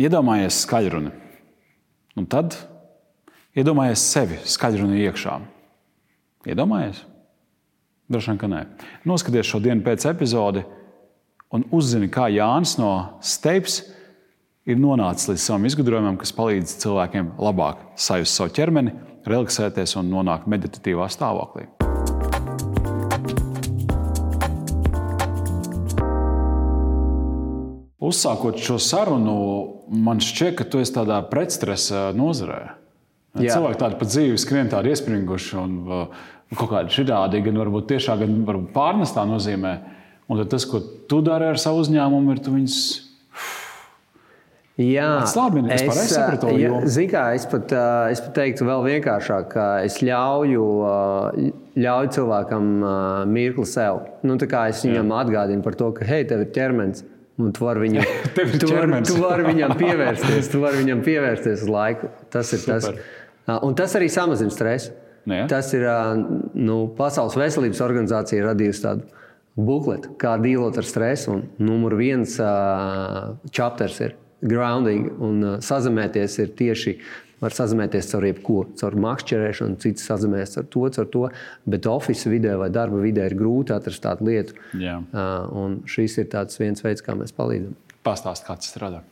iedomājies 0.00 0.62
skaļruni. 0.64 1.12
Un 2.18 2.28
tad 2.30 2.56
iedomājies 3.58 4.04
sevi 4.14 4.38
skaļruni 4.48 5.02
iekšā. 5.08 5.38
Iedomājies? 6.50 7.02
Droši 8.10 8.32
vien, 8.32 8.40
ka 8.40 8.50
nē. 8.50 8.62
Noskaties 9.08 9.48
šo 9.48 9.62
dienu 9.64 9.84
pēc 9.84 10.04
epizodi 10.10 10.64
un 11.54 11.64
uzzini, 11.74 12.10
kā 12.12 12.28
Jānis 12.32 12.76
no 12.80 12.92
Steips 13.24 13.80
ir 14.68 14.80
nonācis 14.80 15.30
līdz 15.30 15.44
savam 15.46 15.66
izgudrojumam, 15.68 16.18
kas 16.20 16.34
palīdz 16.36 16.76
cilvēkiem 16.84 17.34
labāk 17.40 17.80
sajust 18.00 18.36
savu 18.36 18.52
ķermeni, 18.56 18.94
relaksēties 19.28 19.96
un 20.00 20.10
nonākt 20.12 20.48
meditatīvā 20.50 21.08
stāvoklī. 21.12 21.68
Uzsākot 28.04 28.58
šo 28.60 28.76
sarunu, 28.82 29.36
man 29.88 30.20
šķiet, 30.22 30.56
ka 30.58 30.66
tu 30.68 30.80
esi 30.82 30.92
tādā 30.96 31.20
pretstresa 31.30 32.10
nozarē. 32.16 32.74
Jā. 33.40 33.56
Cilvēki 33.56 33.80
tādi 33.80 33.98
pa 33.98 34.06
dzīvi 34.06 34.38
skrien, 34.38 34.68
tādi 34.70 34.92
iespringuši 34.92 35.56
un 35.58 35.78
uh, 35.88 36.26
kaut 36.54 36.70
kādi 36.70 36.94
šādi, 36.94 37.40
gan 37.42 37.62
varbūt 37.64 37.88
tiešā, 37.94 38.18
gan 38.20 38.42
varbūt 38.46 38.70
pārnestā 38.76 39.24
nozīmē. 39.26 39.74
Un 40.30 40.44
tas, 40.48 40.64
ko 40.68 40.80
tu 41.10 41.18
dari 41.24 41.50
ar 41.50 41.58
savu 41.60 41.82
uzņēmumu, 41.82 42.36
ir 42.36 42.44
tu 42.44 42.54
viņus. 42.54 42.78
Jā, 44.80 45.08
labi, 45.38 45.62
es, 45.70 45.84
es 45.86 46.14
sapratu. 46.16 46.50
Jā, 46.58 46.80
zin, 46.90 47.06
kā, 47.10 47.28
es, 47.38 47.44
pat, 47.46 47.70
uh, 47.74 48.08
es 48.10 48.22
pat 48.24 48.32
teiktu 48.40 48.66
vēl 48.66 48.86
vienkāršāk, 48.88 49.48
ka 49.52 49.66
es 49.86 50.00
ļauju, 50.02 50.68
uh, 50.82 51.50
ļauju 51.78 52.14
cilvēkam 52.18 52.70
mirkli 53.30 53.66
sev. 53.70 54.02
Nu, 54.26 54.38
es 54.38 54.86
viņam 54.86 55.10
jā. 55.10 55.20
atgādinu 55.22 55.66
par 55.66 55.78
to, 55.78 55.90
ka 55.94 56.06
hei, 56.08 56.22
tev 56.26 56.46
ir 56.46 56.54
ķermenis. 56.54 57.04
Un 57.42 57.50
tu 57.54 57.64
vari 57.66 57.82
viņam, 57.88 58.10
tu 58.62 58.68
vari, 58.70 59.00
tu 59.08 59.16
vari 59.18 59.46
viņam 59.48 59.74
pievērsties, 59.78 60.50
tu 60.52 60.60
vari 60.62 60.82
viņam 60.84 61.00
pievērsties 61.06 61.64
uz 61.66 61.70
laiku. 61.70 62.10
Tas 62.30 62.52
ir 62.54 62.62
Super. 62.62 63.00
tas. 63.46 63.58
Un 63.66 63.74
tas 63.78 63.96
arī 63.98 64.08
samazina 64.12 64.54
stresu. 64.54 64.94
Nu, 65.24 65.38
ja. 65.40 65.46
Tas 65.48 65.70
ir 65.72 65.86
nu, 66.54 66.78
Pasaules 66.98 67.36
veselības 67.40 67.80
organizācija 67.84 68.44
radījusi 68.44 68.84
tādu 68.84 69.08
bukletu, 69.56 70.12
kā 70.20 70.36
dīlot 70.42 70.78
ar 70.78 70.86
stresu. 70.86 71.38
Un 71.38 71.46
numur 71.64 71.96
viens 71.98 72.36
uh, 72.42 73.34
chapters 73.50 74.00
ir 74.04 74.16
grounding 74.44 75.08
un 75.24 75.56
sazemēties 75.64 76.38
ir 76.42 76.52
tieši 76.58 76.98
var 77.44 77.54
sazināties 77.54 78.08
caur 78.10 78.24
jebko, 78.26 78.58
caur 78.80 78.96
makšķerēšanu, 79.04 79.78
cits 79.82 80.06
sazināties 80.08 80.58
ar 80.60 80.68
to, 80.72 80.84
caur 80.96 81.08
to. 81.12 81.24
Bet 81.68 81.88
oficiālā 81.90 82.34
vidē 82.34 82.58
vai 82.60 82.70
darba 82.72 83.00
vidē 83.02 83.28
ir 83.30 83.36
grūti 83.38 83.74
atrast 83.76 84.02
tādu 84.04 84.28
lietu. 84.30 84.56
Jā. 84.80 84.98
Uh, 85.12 85.78
šis 85.90 86.18
ir 86.22 86.30
viens 86.58 86.84
veids, 86.84 87.04
kā 87.04 87.16
mēs 87.18 87.34
palīdzam. 87.36 87.76
Pastāst, 88.04 88.46
kā 88.46 88.56
tas 88.60 88.72
strādā. 88.72 89.04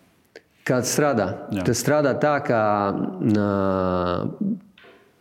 Kā 0.62 0.78
tas 0.82 0.92
strādā? 0.94 1.28
Jā. 1.56 1.64
Tas 1.66 1.80
strādā 1.82 2.12
tā, 2.22 2.36
ka 2.46 2.60
uh, 2.94 4.52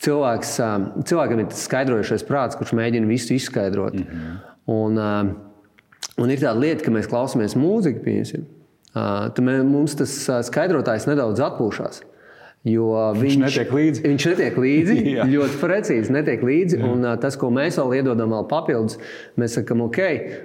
cilvēks, 0.05 0.53
uh, 0.61 0.89
cilvēkam 1.07 1.41
ir 1.41 1.49
tas 1.53 1.65
skaidrojušais 1.69 2.27
prāts, 2.27 2.59
kurš 2.59 2.75
mēģina 2.77 3.09
visu 3.09 3.33
izskaidrot. 3.37 3.97
Mm 3.97 4.05
-hmm. 4.05 4.37
un, 4.75 4.97
uh, 4.97 6.21
un 6.21 6.31
ir 6.31 6.43
tāda 6.43 6.59
lieta, 6.59 6.85
ka 6.85 6.93
mēs 6.93 7.09
klausāmies 7.09 7.57
mūziku, 7.57 8.03
piemēram. 8.05 8.47
Uh, 8.91 9.31
tad 9.31 9.39
mums 9.63 9.95
tas 9.95 10.13
skaidrotājs 10.43 11.07
nedaudz 11.07 11.39
atpūšas. 11.39 12.01
Jo 12.61 12.89
viņš, 13.17 13.21
viņš 13.23 13.39
netiek 13.41 13.71
līdzi. 13.73 14.01
Viņš 14.05 14.25
netiek 14.29 14.57
līdzi 14.61 14.95
ļoti 15.33 15.61
precīzi. 15.63 16.13
Netiek 16.13 16.43
līdzi 16.45 16.81
un, 16.85 17.05
uh, 17.07 17.15
tas, 17.21 17.37
ko 17.39 17.49
mēs 17.53 17.79
vēl 17.81 18.01
iedodam, 18.01 18.35
vēl 18.35 18.43
papildus, 18.51 18.99
mēs 19.41 19.57
sakām, 19.57 19.81
ok, 19.87 20.01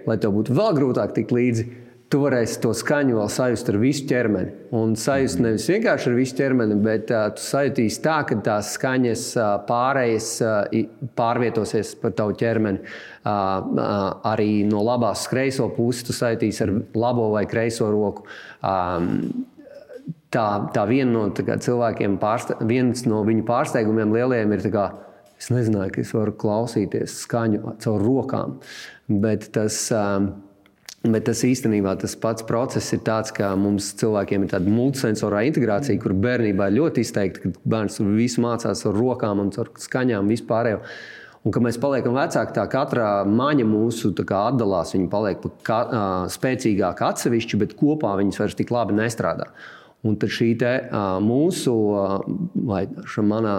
lai 0.08 0.16
tev 0.22 0.32
būtu 0.38 0.54
vēl 0.56 0.78
grūtāk 0.78 1.12
tikt 1.18 1.34
līdzi. 1.36 1.66
Tu 2.06 2.20
varēsi 2.22 2.60
to 2.62 2.70
skaņu 2.78 3.16
vēl 3.18 3.28
sajust 3.34 3.68
ar 3.72 3.76
visu 3.82 4.04
ķermeni. 4.06 4.52
Un 4.78 4.92
sajust 4.96 5.40
nevis 5.42 5.66
vienkārši 5.68 6.06
ar 6.08 6.14
visu 6.16 6.36
ķermeni, 6.38 6.76
bet 6.84 7.10
uh, 7.10 7.26
tu 7.34 7.42
sajutīsi 7.42 7.98
tā, 8.04 8.20
ka 8.28 8.38
tās 8.46 8.70
skaņas 8.78 9.24
uh, 9.36 9.48
pārējas 9.66 10.28
uh, 10.46 10.78
pārvietosies 11.18 11.90
pa 12.00 12.12
tavu 12.16 12.38
ķermeni. 12.38 12.80
Uh, 13.26 13.26
uh, 13.26 14.06
arī 14.30 14.62
no 14.70 14.86
labās 14.86 15.26
kreiso 15.28 15.66
puses 15.74 16.06
tu 16.06 16.16
sajutīsi 16.16 16.64
ar 16.64 16.72
labo 16.96 17.28
vai 17.34 17.44
kreiso 17.50 17.90
roku. 17.92 18.24
Um, 18.62 19.50
tā, 20.36 20.46
tā 20.76 20.86
viena 20.88 21.10
no 21.14 21.26
tā 21.34 21.58
cilvēkiem, 21.66 22.20
pārste, 22.22 22.58
viens 22.68 23.04
no 23.08 23.24
viņu 23.26 23.46
pārsteigumiem 23.48 24.14
lielajiem 24.14 24.56
ir, 24.56 24.66
kā, 24.74 24.88
es 25.40 25.50
nezināju, 25.52 25.94
ka 25.96 26.02
es 26.04 26.12
varu 26.16 26.36
klausīties 26.44 27.20
skaņu 27.24 27.76
caur 27.82 28.04
rokām. 28.04 28.58
Bet 29.08 29.50
tas, 29.54 29.86
um, 29.94 30.34
Bet 31.06 31.26
tas 31.28 31.42
īstenībā 31.46 31.92
tas 32.00 32.16
pats 32.18 32.42
process 32.46 32.94
ir 32.96 33.02
tāds, 33.06 33.30
ka 33.34 33.52
mums 33.58 33.92
cilvēkiem 34.00 34.42
ir 34.42 34.50
tāda 34.50 34.72
multisensorā 34.72 35.44
integrācija, 35.46 36.00
kur 36.02 36.16
bērnībā 36.18 36.66
ļoti 36.74 37.04
izteikti, 37.04 37.42
ka 37.44 37.68
bērns 37.74 38.00
visu 38.02 38.42
mācās 38.42 38.82
ar 38.88 38.96
rokām 38.96 39.44
un 39.44 39.52
ar 39.62 39.70
skaņām 39.82 40.32
vispārējo. 40.32 40.80
Un, 41.46 41.52
kad 41.54 41.62
mēs 41.62 41.78
paliekam 41.78 42.16
vecāki, 42.16 42.56
tā 42.56 42.64
katra 42.66 43.10
maņa 43.30 43.68
mūsu 43.70 44.10
atdalās. 44.16 44.96
Viņa 44.96 45.10
paliek 45.12 45.44
kā, 45.66 45.78
uh, 45.86 46.14
spēcīgāka 46.32 47.12
atsevišķi, 47.12 47.60
bet 47.62 47.76
kopā 47.78 48.16
viņas 48.18 48.40
vairs 48.42 48.58
tik 48.58 48.74
labi 48.74 48.98
nestrādā. 48.98 49.52
Un 50.06 50.18
šī 50.30 50.52
te, 50.60 50.74
mūsu, 51.24 51.74
vai 52.68 52.84
manā 53.26 53.56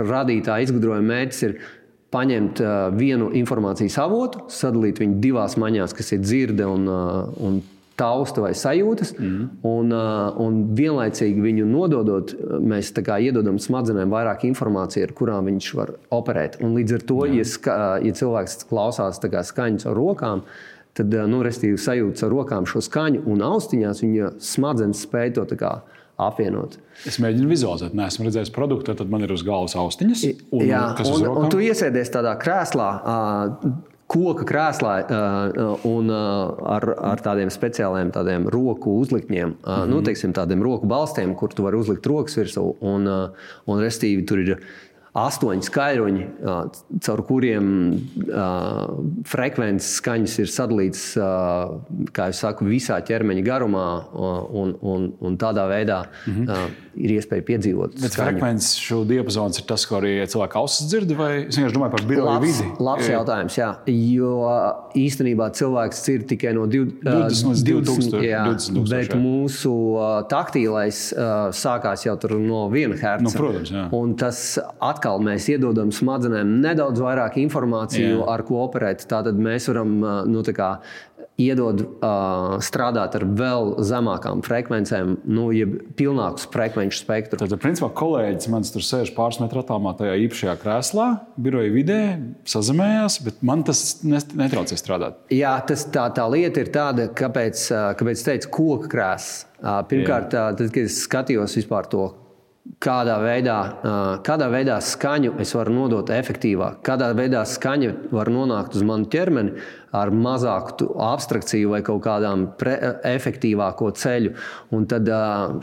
radītā 0.00 0.60
izgudrojuma 0.64 1.14
mērķis 1.14 1.42
ir 1.48 1.58
paņemt 2.14 2.62
vienu 2.96 3.32
informācijas 3.36 3.98
avotu, 4.00 4.46
sadalīt 4.52 5.02
viņu 5.02 5.18
divās 5.20 5.58
maņās, 5.60 5.96
kas 5.96 6.14
ir 6.16 6.22
dzirde 6.24 6.68
un, 6.68 6.86
un 6.88 7.58
tausta 7.98 8.42
vai 8.44 8.52
sajūtas, 8.56 9.12
mm. 9.18 9.44
un, 9.66 9.92
un 10.44 10.58
vienlaicīgi 10.78 11.42
viņu 11.42 11.66
nododot, 11.68 12.34
mēs 12.62 12.92
iedodam 12.94 13.58
smadzenēm 13.62 14.12
vairāk 14.14 14.46
informācijas, 14.48 15.08
ar 15.08 15.14
kurām 15.18 15.50
viņš 15.50 15.70
var 15.78 15.94
operēt. 16.14 16.60
Un 16.62 16.76
līdz 16.78 16.98
ar 17.00 17.06
to, 17.10 17.20
Jā. 17.26 17.38
ja, 17.40 17.46
ska, 17.52 17.78
ja 18.04 18.18
cilvēks 18.22 18.60
klausās 18.70 19.18
skaņas 19.50 19.88
ar 19.90 19.98
rokām, 19.98 20.44
tad 20.96 21.14
eh, 21.14 21.26
nu, 21.30 21.42
sajūta 21.44 22.26
ar 22.26 22.34
rokām 22.34 22.66
šo 22.68 22.82
skaņu 22.84 23.24
un 23.26 23.42
austiņās 23.42 24.02
viņa 24.04 24.32
smadzenes 24.40 25.04
spēj 25.06 25.34
to 25.38 25.46
apvienot. 26.18 26.78
Es 27.06 27.20
mēģinu 27.22 27.50
vizualizēt, 27.52 27.94
neesmu 27.94 28.26
redzējis 28.26 28.50
produktu, 28.54 28.94
tad 28.98 29.10
man 29.12 29.22
ir 29.22 29.34
uz 29.34 29.44
galvas 29.46 29.76
austiņas. 29.78 30.24
Un, 30.50 30.64
Jā, 30.66 30.82
un, 31.06 31.28
un 31.44 31.52
tu 31.52 31.62
iesēdies 31.62 32.10
tādā 32.14 32.34
krēslā. 32.40 32.88
Koka 34.08 34.46
krēslā 34.48 34.92
uh, 35.04 35.82
un 35.84 36.08
uh, 36.08 36.54
ar, 36.78 36.86
ar 37.10 37.20
tādiem 37.20 37.50
speciāliem 37.52 38.08
tādiem 38.14 38.46
roku 38.48 38.94
uzliktņiem, 39.02 39.50
uh, 39.52 39.58
mm 39.60 39.82
-hmm. 39.82 39.90
nu, 39.92 39.98
teiksim, 40.02 40.32
tādiem 40.32 40.64
roku 40.64 40.88
balstiem, 40.88 41.34
kur 41.36 41.52
tu 41.52 41.66
vari 41.66 41.76
uzlikt 41.76 42.06
rokas 42.08 42.38
virsū. 42.40 42.64
Un, 42.80 43.04
uh, 43.06 43.28
un 43.66 43.84
restīvi 43.84 44.24
tur 44.24 44.40
ir 44.40 44.64
astoņi 45.18 45.66
skaļruņi, 45.66 46.26
caur 47.04 47.22
kuriem 47.28 47.70
frekvences 49.28 49.98
skaņas 50.00 50.36
ir 50.42 50.52
sadalītas, 50.52 51.04
kā 52.14 52.28
jau 52.30 52.36
saku, 52.36 52.68
visā 52.68 52.98
ķermeņa 53.04 53.44
garumā, 53.46 53.86
un, 54.12 54.74
un, 54.80 55.08
un 55.24 55.38
tādā 55.40 55.66
veidā 55.70 56.02
mm 56.06 56.34
-hmm. 56.34 56.76
ir 57.04 57.14
iespēja 57.18 57.46
piedzīvot. 57.50 57.98
Bet 58.02 58.16
frekvences 58.18 58.76
šo 58.82 59.02
diapazons 59.08 59.58
ir 59.58 59.66
tas, 59.68 59.86
ko 59.86 60.00
arī 60.00 60.14
cilvēki 60.26 60.60
ausis 60.60 60.88
dzird, 60.90 61.14
vai 61.18 61.32
es 61.46 61.56
vienkārši 61.58 61.78
domāju 61.78 61.96
par 61.96 62.06
biroju 62.12 62.40
vidi? 62.44 62.68
Labs 62.78 63.08
jautājums, 63.08 63.58
jā. 63.58 63.70
Jo 63.86 64.32
īstenībā 64.94 65.50
cilvēks 65.52 66.02
dzird 66.04 66.28
tikai 66.28 66.54
no 66.56 66.66
20 66.66 67.04
līdz 67.04 67.64
20, 67.64 68.22
jā, 68.22 68.44
20 68.46 68.74
tūkstoši, 68.74 68.90
bet 68.90 69.14
jā. 69.14 69.20
mūsu 69.20 69.74
taktīlais 70.30 71.02
sākās 71.52 72.06
jau 72.06 72.16
no 72.38 72.68
1 72.68 72.96
Hz. 72.98 73.22
Nu, 73.24 73.32
protams, 73.34 73.72
jā. 73.72 73.86
Un 73.94 74.14
tas 74.18 74.58
atkal 74.80 75.07
atkal 75.08 75.24
mēs 75.24 75.48
iedodam 75.48 75.92
smadzenēm 75.94 76.58
nedaudz 76.62 77.00
vairāk 77.02 77.38
informāciju, 77.40 78.20
Jā. 78.20 78.26
ar 78.34 78.44
ko 78.46 78.64
operēt. 78.66 79.06
Tātad 79.08 79.38
mēs 79.40 79.68
varam 79.70 80.00
nu, 80.28 80.42
kā, 80.54 80.78
iedod 81.38 81.84
uh, 81.84 82.56
strādāt 82.64 83.14
ar 83.14 83.24
vēl 83.38 83.76
zemākām 83.86 84.42
frekvencēm, 84.42 85.12
nu, 85.30 85.48
jeb 85.54 85.76
pilnāku 85.98 86.48
frekvenču 86.50 86.98
spektru. 86.98 87.38
Tad, 87.38 87.54
principā, 87.62 87.92
kolēģis 87.94 88.50
man 88.50 88.66
tur 88.66 88.82
sēž 88.82 89.14
pāris 89.14 89.38
metru 89.38 89.62
attālumā 89.62 89.94
tajā 90.00 90.16
īpašajā 90.24 90.56
krēslā, 90.64 91.08
biroja 91.38 91.70
vidē, 91.70 92.00
sazemējās, 92.48 93.20
bet 93.28 93.42
man 93.46 93.62
tas 93.68 94.00
netraucē 94.02 94.80
strādāt. 94.80 95.22
Jā, 95.34 95.54
tas, 95.68 95.86
tā, 95.94 96.08
tā 96.16 96.26
lieta 96.32 96.64
ir 96.64 96.72
tāda, 96.74 97.06
kāpēc, 97.22 97.68
kāpēc 98.00 98.30
teicu, 98.32 98.54
koka 98.58 98.90
krēsls. 98.96 99.44
Pirmkārt, 99.58 100.34
Jā. 100.34 100.50
tad, 100.58 100.68
kad 100.70 100.84
es 100.86 101.00
skatījos 101.06 101.56
vispār 101.58 101.86
to 101.90 102.10
kādā 102.82 103.16
veidā, 103.22 103.56
kādā 104.26 104.48
veidā 104.52 104.78
skaņu 104.84 105.34
es 105.42 105.54
varu 105.56 105.74
nodot 105.74 106.10
efektīvāk, 106.14 106.82
kādā 106.86 107.10
veidā 107.16 107.42
skaņa 107.48 107.94
var 108.14 108.30
nonākt 108.32 108.76
uz 108.78 108.84
manu 108.86 109.08
ķermeni 109.10 109.56
ar 109.96 110.12
mazāku 110.12 110.90
abstrakciju 111.00 111.72
vai 111.72 111.80
kaut 111.86 112.02
kādām 112.04 112.44
efektīvāko 113.08 113.88
ceļu. 113.96 114.34
Un 114.76 114.84
tad 114.90 115.08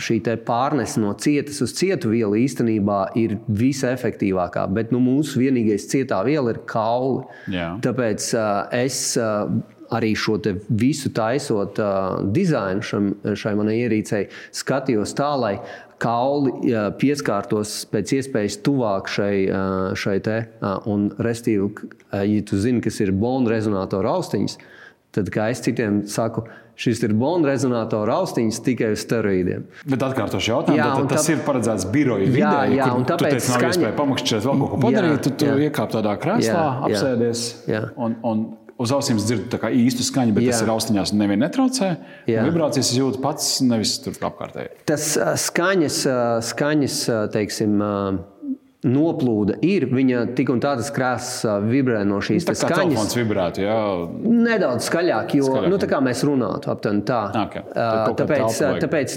šī 0.01 0.17
pārnese 0.47 1.01
no 1.03 1.13
cietas 1.21 1.61
uz 1.61 1.75
cietu 1.77 2.09
vielu 2.13 2.39
īstenībā 2.41 2.99
ir 3.21 3.37
visefektīvākā. 3.47 4.65
Bet 4.73 4.91
nu, 4.95 5.01
mūsu 5.03 5.43
vienīgais 5.43 5.87
cietā 5.91 6.23
viela 6.25 6.55
ir 6.55 6.63
kauli. 6.69 7.23
Jā. 7.53 7.75
Tāpēc 7.85 8.31
es 8.81 8.99
arī 9.95 10.13
šo 10.19 10.37
visu 10.69 11.11
taisot 11.15 11.79
uh, 11.81 12.21
dizainu 12.35 12.85
šam, 12.85 13.11
šai 13.37 13.55
manai 13.57 13.79
ierīcei, 13.85 14.27
skatījos 14.55 15.15
tā, 15.17 15.31
lai 15.39 15.55
kauli 16.01 16.51
uh, 16.73 16.89
pieskārtos 16.99 17.77
pēc 17.91 18.17
iespējas 18.19 18.59
tuvāk 18.65 19.09
šai, 19.11 19.33
uh, 19.47 19.95
šai 19.97 20.17
te. 20.25 20.41
Uh, 20.59 20.77
un, 20.91 21.07
restīvi, 21.23 21.69
uh, 21.69 22.21
ja 22.25 22.45
tu 22.47 22.59
zini, 22.61 22.83
kas 22.83 22.99
ir 23.03 23.13
bonu 23.15 23.51
rezonatoru 23.53 24.11
austiņas, 24.17 24.59
tad, 25.15 25.31
kā 25.31 25.49
es 25.53 25.63
citiem 25.63 26.03
saku, 26.11 26.43
šis 26.79 27.01
ir 27.07 27.13
bonu 27.15 27.47
rezonatoru 27.47 28.11
austiņas 28.17 28.59
tikai 28.65 28.91
uz 28.95 29.05
steroīdiem. 29.05 29.63
Bet 29.87 30.03
atkārtošu 30.09 30.51
jautājumu, 30.51 30.81
jā, 30.81 30.89
tad, 30.99 31.07
tas 31.13 31.29
tā... 31.29 31.37
ir 31.37 31.45
paredzēts 31.47 31.87
biroja 31.93 32.27
vidē, 32.27 32.51
jā, 32.51 32.75
jā, 32.81 32.89
kur 32.91 33.07
tāpēc 33.13 33.37
teici, 33.37 33.53
nav 33.53 33.61
skaņa... 33.61 33.71
iespēja 33.71 33.95
pamakšķēt 34.01 34.45
vēl 34.49 34.61
kaut 34.61 34.73
ko 34.73 34.81
padarīt, 34.83 35.23
tu, 35.23 35.33
tu 35.39 35.55
iekāp 35.69 35.95
tādā 35.95 36.17
krēslā, 36.19 36.51
Jā, 36.51 36.67
jā, 36.67 36.85
apsēdies 36.89 37.45
jā. 37.71 37.81
un, 37.95 38.19
un 38.27 38.45
uz 38.81 38.91
ausīm 38.95 39.19
dzird 39.21 39.47
tā 39.53 39.59
kā 39.61 39.71
īstu 39.73 40.03
skaņu, 40.05 40.35
bet 40.35 40.45
Jā. 40.47 40.53
tas 40.53 40.65
ir 40.65 40.71
austiņās 40.73 41.13
un 41.13 41.21
nevienu 41.23 41.45
netraucē. 41.45 41.89
Un 42.31 42.49
Vibrācijas 42.49 42.91
jūtas 42.97 43.21
pats, 43.23 43.49
nevis 43.65 43.97
tur 44.03 44.17
apkārtēji. 44.29 44.73
Tas 44.89 45.11
skaņas, 45.45 45.99
skaņas 46.49 46.99
teiksim, 47.35 47.77
ā, 48.85 48.91
noplūde 48.91 49.57
ir. 49.65 49.87
Viņa 49.91 50.21
tik 50.37 50.51
un 50.53 50.61
tā 50.63 50.75
tas 50.79 50.91
krāsas 50.93 51.63
vibrē 51.65 52.03
no 52.07 52.19
šīs 52.23 52.45
Tā 52.45 52.53
te 52.53 52.61
kā 52.61 52.69
skaņas. 52.69 52.93
telefons 52.93 53.17
vibrētu, 53.17 53.63
jā. 53.65 53.77
Nedaudz 54.45 54.87
skaļāk, 54.89 55.35
jo 55.39 55.49
Skaļāk, 55.49 55.69
nu, 55.73 55.79
tā 55.81 55.89
kā 55.89 56.01
mēs 56.05 56.23
runātu 56.27 56.71
aptuveni 56.73 57.05
tā. 57.07 57.21
Ok. 57.45 57.57
Tad 57.73 57.81
Ā, 57.81 58.05
kaut 58.05 58.21
kādu 58.21 58.25
Tāpēc, 58.25 58.81
tāpēc 58.83 59.15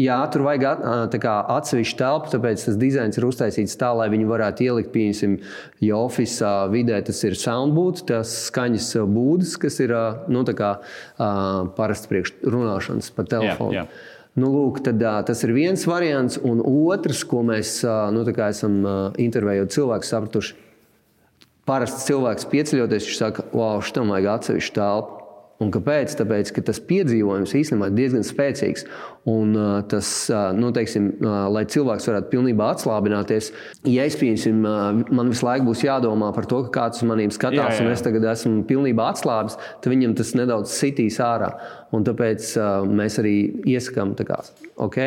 jā, 0.00 0.18
tur 0.32 0.44
vajag 0.46 0.84
tā 1.12 1.34
atsevišķu 1.56 1.98
telpu, 2.00 2.32
tāpēc 2.34 2.66
tas 2.68 2.78
dizains 2.80 3.20
ir 3.20 3.26
uztaisīts 3.28 3.76
tā, 3.80 3.90
lai 3.96 4.08
viņi 4.12 4.28
varētu 4.30 4.66
ielikt, 4.68 4.92
pieņemsim, 4.94 5.36
ja 5.84 6.00
oficiālā 6.00 6.70
vidē 6.72 7.00
tas 7.06 7.20
ir 7.28 7.36
soundbooth, 7.38 8.04
tas 8.10 8.32
skaņas 8.48 8.92
būdas, 9.10 9.56
kas 9.60 9.80
ir 9.84 9.94
nu, 10.30 10.44
tā 10.48 10.56
kā 10.58 10.72
parasti 11.76 12.12
priekš 12.12 12.34
runāšanas 12.46 13.12
pa 13.16 13.26
telefonu. 13.28 13.76
jā. 13.80 13.86
Nu, 14.38 14.46
lūk, 14.54 14.78
tad, 14.86 15.02
tas 15.26 15.40
ir 15.42 15.50
viens 15.56 15.82
variants, 15.90 16.38
un 16.46 16.60
otrs, 16.62 17.24
ko 17.26 17.42
mēs 17.42 17.80
nu, 18.14 18.22
esam 18.46 18.76
intervējot 19.18 19.74
cilvēku 19.74 20.06
sapratuši, 20.06 20.58
Parasti 21.70 22.08
cilvēks 22.08 22.48
pieceļoties, 22.50 23.04
viņš 23.06 23.18
saka, 23.20 23.44
wow, 23.54 23.78
šitam 23.84 24.10
vajag 24.10 24.30
atsevišķu 24.32 24.72
telpu. 24.74 25.19
Un 25.60 25.68
kāpēc? 25.74 26.14
Tāpēc, 26.16 26.50
ka 26.56 26.62
tas 26.70 26.78
piedzīvojums 26.88 27.52
īstenībā 27.58 27.90
ir 27.90 27.96
diezgan 27.98 28.24
spēcīgs. 28.24 28.86
Un 29.28 29.52
uh, 29.52 29.82
tas, 29.90 30.08
uh, 30.32 30.54
nu, 30.56 30.70
teiksim, 30.72 31.10
uh, 31.20 31.50
lai 31.52 31.66
cilvēks 31.68 32.08
varētu 32.08 32.30
pilnībā 32.32 32.70
atslābināties, 32.72 33.50
ja 33.84 34.06
es 34.08 34.16
pieņemsim, 34.16 34.62
man 34.64 35.32
visu 35.32 35.44
laiku 35.44 35.68
būs 35.68 35.84
jādomā 35.84 36.30
par 36.36 36.48
to, 36.48 36.62
ka 36.66 36.72
kāds 36.78 37.02
uz 37.02 37.08
maniem 37.10 37.32
skatās, 37.34 37.76
Jā, 37.76 37.82
jā. 37.82 37.84
un 37.84 37.92
es 37.92 38.04
tagad 38.04 38.24
esmu 38.32 38.64
pilnībā 38.70 39.10
atslābis, 39.12 39.58
tad 39.84 39.92
viņam 39.92 40.16
tas 40.16 40.32
nedaudz 40.38 40.72
sitīs 40.72 41.20
ārā. 41.24 41.52
Un 41.92 42.08
tāpēc 42.08 42.54
mēs 42.88 43.20
arī 43.20 43.34
iesakām, 43.68 44.14
kā, 44.16 44.40
ok, 44.80 44.98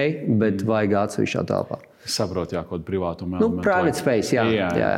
bet 0.41 0.61
vajag 0.69 0.97
atsevišķā 1.07 1.45
telpā. 1.49 1.81
Saprotu, 2.03 2.59
jā, 2.59 2.65
kaut 2.67 2.83
kāda 2.83 2.89
privātuma. 2.91 3.41
Nu, 3.41 3.55
private 3.63 3.97
space, 3.97 4.35
jā. 4.35 4.45
jā, 4.53 4.69
jā. 4.77 4.93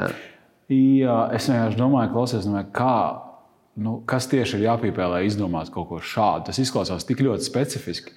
Jā, 0.74 1.18
es 1.38 1.46
vienkārši 1.46 1.78
domāju, 1.78 2.12
klausies, 2.16 2.48
domāju, 2.48 2.72
kā, 2.74 2.96
nu, 3.82 3.98
kas 4.08 4.30
tieši 4.32 4.60
ir 4.60 4.70
jāpīpē, 4.70 5.10
lai 5.12 5.26
izdomātu 5.28 5.74
kaut 5.76 5.90
ko 5.90 6.00
šādu. 6.00 6.48
Tas 6.50 6.62
izklausās 6.62 7.08
tik 7.08 7.24
ļoti 7.26 7.48
specifiski. 7.48 8.16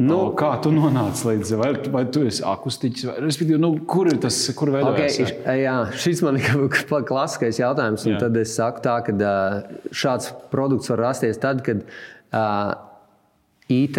Nu, 0.00 0.18
kā 0.38 0.54
tu 0.64 0.70
nonāci 0.72 1.26
līdz 1.26 1.50
vai, 1.60 1.70
vai 1.92 2.04
tu 2.14 2.22
esi 2.24 2.40
akustiķis, 2.46 3.06
vai 3.08 3.16
respektīvi, 3.26 3.58
nu, 3.60 3.72
kur 3.90 4.08
ir 4.08 4.20
tas, 4.22 4.38
kur 4.56 4.70
veidojas? 4.72 5.18
Okay, 5.20 5.64
jā, 5.64 5.74
šis 6.00 6.22
man 6.24 6.38
ir 6.40 6.70
klasiskais 7.08 7.60
jautājums. 7.60 8.06
Tad 8.22 8.38
es 8.40 8.54
saku, 8.56 8.80
tā, 8.86 8.96
ka 9.04 9.34
šāds 9.92 10.30
produkts 10.52 10.92
var 10.94 11.04
rasties 11.10 11.42
tad, 11.42 11.60
kad 11.66 11.82
uh, 11.84 12.72
IT 13.70 13.98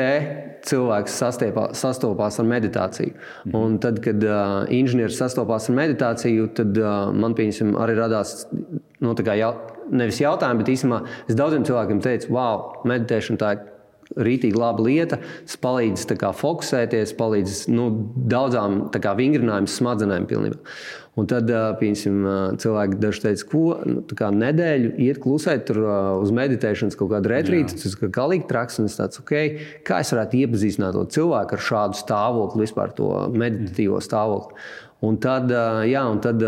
cilvēks 0.68 1.18
sastiepā, 1.24 1.66
sastopās 1.78 2.38
ar 2.42 2.48
meditāciju. 2.50 3.16
Mhm. 3.46 3.58
Un 3.58 3.80
tad, 3.82 4.00
kad 4.04 4.24
uh, 4.28 4.62
inženieris 4.70 5.20
sastopās 5.22 5.70
ar 5.72 5.78
meditāciju, 5.80 6.52
tad 6.58 6.78
uh, 6.78 7.10
man 7.16 7.36
pieņemsim, 7.38 7.74
arī 7.82 7.98
radās 7.98 8.46
nu, 8.52 9.16
jau, 9.16 9.52
nevis 9.92 10.22
jautājumi, 10.22 10.62
bet 10.62 10.74
īstenībā 10.76 11.02
es 11.28 11.38
daudziem 11.40 11.66
cilvēkiem 11.68 12.02
teicu, 12.04 12.32
wow, 12.36 12.82
meditēšana 12.88 13.42
tā 13.42 13.54
ir 13.56 13.68
rītīgi 14.20 14.60
laba 14.60 14.84
lieta. 14.86 15.20
Tas 15.48 15.60
palīdz 15.62 16.06
kā, 16.20 16.32
fokusēties, 16.36 17.14
palīdz 17.20 17.62
nu, 17.72 17.88
daudzām 18.32 18.84
kā, 18.92 19.16
vingrinājumu 19.18 19.72
smadzenēm. 19.72 20.28
Pilnībā. 20.32 20.60
Un 21.20 21.28
tad 21.28 21.50
ā, 21.52 21.74
cilvēki 21.76 23.00
daži 23.02 23.24
teica, 23.26 23.48
ko 23.52 23.64
nu, 23.84 24.04
nedēļu 24.42 24.94
iet 25.04 25.20
klusēt 25.24 25.66
tur, 25.68 25.82
uz 26.24 26.32
meditēšanas 26.36 26.96
kaut 27.00 27.12
kādu 27.12 27.34
retrītu. 27.34 27.76
Tas 27.82 27.98
ir 27.98 28.14
galīgi 28.16 28.48
traks. 28.48 28.80
Un 28.80 28.88
es 28.88 28.96
tāds, 28.96 29.20
okay, 29.20 29.58
kā 29.88 30.00
es 30.06 30.14
varētu 30.16 30.40
iepazīstināt 30.46 30.96
to 30.96 31.04
cilvēku 31.18 31.58
ar 31.58 31.66
šādu 31.68 32.00
stāvokli, 32.00 32.64
vispār 32.64 32.96
to 32.96 33.12
meditatīvo 33.36 34.00
stāvokli. 34.04 34.56
Un 35.02 35.16
tad, 35.18 35.50
jā, 35.90 36.02
un 36.06 36.20
tad 36.22 36.44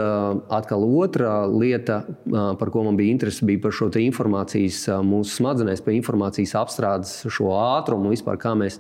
atkal 0.54 0.84
otra 0.86 1.40
lieta, 1.50 2.04
par 2.30 2.70
ko 2.70 2.84
man 2.86 3.00
bija 3.00 3.10
interese, 3.16 3.48
bija 3.50 3.64
par 3.64 3.74
šo 3.74 3.88
informācijas, 3.98 4.84
mūsu 5.02 5.40
smadzenēs, 5.40 5.82
par 5.82 5.96
informācijas 5.98 6.54
apstrādes, 6.62 7.16
šo 7.34 7.50
ātrumu, 7.58 8.12
vispār 8.14 8.38
kā 8.38 8.54
mēs 8.54 8.78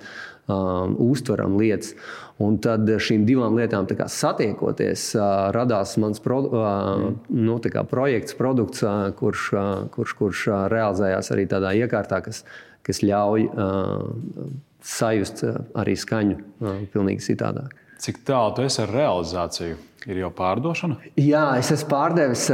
um, 0.47 0.95
uztveram 1.03 1.57
lietas. 1.59 1.93
Un 2.41 2.57
tad 2.63 2.89
šīm 2.89 3.27
divām 3.27 3.55
lietām 3.59 3.85
satiekoties, 3.87 5.11
uh, 5.15 5.51
radās 5.53 5.95
mans 6.01 6.19
pro, 6.23 6.39
uh, 6.49 7.05
nu, 7.29 7.59
tā 7.61 7.71
kā 7.73 7.85
projekts, 7.87 8.35
produkts, 8.39 8.83
uh, 8.83 9.11
kurš, 9.19 9.47
uh, 9.53 9.71
kurš, 9.93 10.15
kurš 10.19 10.47
uh, 10.49 10.65
realizējās 10.73 11.31
arī 11.35 11.45
tādā 11.51 11.75
iekārtā, 11.77 12.23
kas, 12.25 12.43
kas 12.83 13.03
ļauj 13.05 13.47
uh, 13.51 14.49
sajust 14.83 15.45
uh, 15.45 15.61
arī 15.79 15.95
skaņu 15.99 16.39
uh, 16.41 16.83
pilnīgi 16.93 17.29
citādāk. 17.31 17.77
Cik 18.01 18.23
tālu 18.27 18.55
tu 18.57 18.63
esi 18.65 18.81
ar 18.83 18.93
realizāciju? 18.93 19.79
Ir 20.03 20.17
jau 20.19 20.29
pārdošana? 20.35 20.97
Jā, 21.15 21.43
es 21.61 21.69
esmu 21.71 21.87
pārdevis, 21.93 22.49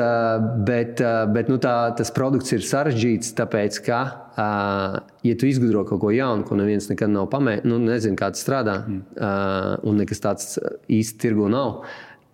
bet, 0.68 1.02
bet 1.34 1.48
nu, 1.50 1.58
tā, 1.62 1.74
tas 1.98 2.12
produkts 2.14 2.54
ir 2.54 2.66
sarežģīts. 2.66 3.32
Tāpēc, 3.40 3.80
ka, 3.88 4.02
ja 5.26 5.38
tu 5.40 5.50
izgudro 5.50 5.82
kaut 5.90 6.04
ko 6.04 6.12
jaunu, 6.14 6.46
ko 6.46 6.60
neviens 6.60 6.92
nekad 6.92 7.10
nav 7.10 7.26
pamēģinājis, 7.34 7.72
nu, 7.72 7.80
nezinu, 7.88 8.20
kā 8.20 8.30
tas 8.36 8.46
strādā, 8.46 8.76
ā, 8.86 9.32
un 9.82 9.98
nekas 10.04 10.22
tāds 10.26 10.60
īsti 10.86 11.24
tirgu 11.26 11.50
nav. 11.50 11.88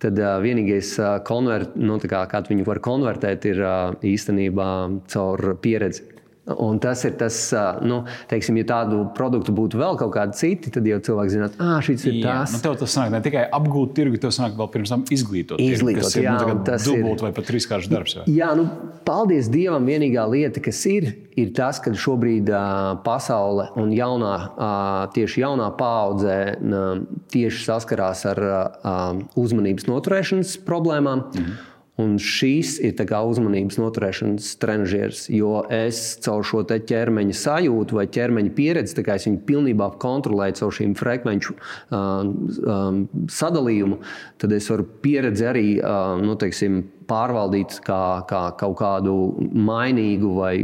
Tad 0.04 0.20
vienīgais, 0.44 0.92
konvert, 1.24 1.72
nu, 1.80 1.96
kā, 2.04 2.26
kā 2.28 2.42
viņu 2.44 2.68
var 2.68 2.82
konvertēt, 2.84 3.48
ir 3.48 3.64
īstenībā 4.04 4.68
caur 5.08 5.54
pieredzi. 5.64 6.04
Un 6.46 6.78
tas 6.78 7.00
ir 7.04 7.16
tas, 7.18 7.34
nu, 7.82 8.04
teiksim, 8.30 8.54
ja 8.60 8.64
tādu 8.64 9.00
produktu 9.16 9.50
būtu 9.50 9.80
vēl 9.80 9.96
kaut 9.98 10.12
kādi 10.14 10.36
citi, 10.38 10.70
tad 10.70 10.86
jau 10.86 11.00
cilvēks 11.02 11.32
zinātu, 11.34 11.56
ah, 11.58 11.80
šis 11.82 12.04
ir 12.06 12.12
Jā, 12.20 12.22
tas. 12.44 12.52
nu 12.54 12.60
tev 12.62 12.76
tas 12.78 12.92
sanāk 12.94 13.10
ne 13.10 13.20
tikai 13.24 13.42
apgūt 13.50 13.94
tirgu, 13.98 14.20
tev 14.22 14.30
sanāk 14.30 14.54
vēl 14.54 14.70
pirms 14.70 14.92
tam 14.94 15.02
izglītot. 15.10 15.58
tirgu, 15.58 15.74
Izglītot, 15.74 16.04
kas 16.06 16.16
ir 16.16 16.22
jā, 16.28 16.36
nu, 16.38 16.54
un 16.54 16.62
tas 16.64 16.86
ir- 16.86 17.02
dubult 17.02 17.20
vai 17.26 17.32
pat 17.32 17.44
trīskāršs 17.50 17.90
darbs. 17.90 18.14
Jā. 18.14 18.22
Jā, 18.30 18.54
nu, 18.56 18.68
paldies 19.04 19.48
Dievam. 19.50 19.84
Vienīgā 19.90 20.22
lieta, 20.30 20.60
kas 20.62 20.86
ir, 20.86 21.10
ir 21.36 21.50
tas, 21.52 21.80
ka 21.82 21.90
šobrīd 21.90 22.48
uh, 22.54 23.02
pasaule 23.02 23.68
un 23.76 23.90
jaunā, 23.90 24.34
uh, 24.54 25.12
tieši 25.14 25.42
jaunā 25.42 25.72
paudze 25.76 26.56
uh, 26.62 27.00
tieši 27.34 27.64
saskarās 27.66 28.22
ar 28.24 28.38
uh, 28.38 29.16
uzmanības 29.34 29.86
noturēšanas 29.90 30.58
problēmām. 30.66 31.26
Mm 31.34 31.42
-hmm. 31.42 31.64
Un 31.96 32.18
šīs 32.20 32.74
ir 32.84 32.92
uzmanības 33.00 33.78
noturēšanas 33.80 34.50
trenižieris, 34.60 35.22
jo 35.32 35.62
es 35.72 36.18
caur 36.20 36.44
šo 36.44 36.60
ķermeņa 36.68 37.36
sajūtu 37.40 37.96
vai 37.96 38.04
ķermeņa 38.12 38.52
pieredzi, 38.56 39.04
kā 39.06 39.16
es 39.16 39.24
viņu 39.24 39.40
pilnībā 39.48 39.88
kontrolēju 40.02 40.58
caur 40.60 40.74
šīm 40.76 40.92
frekvenču 40.98 41.56
uh, 41.56 42.20
um, 42.28 43.00
sadalījumu, 43.32 44.02
tad 44.36 44.52
es 44.52 44.68
varu 44.68 44.84
pieredzi 45.00 45.48
arī 45.48 45.64
uh, 45.80 46.20
nu, 46.20 46.36
teiksim, 46.36 46.82
pārvaldīt 47.08 47.78
kā, 47.86 48.02
kā 48.28 48.44
kaut 48.60 48.76
kādu 48.82 49.16
mainīgu 49.56 50.36
vai 50.36 50.54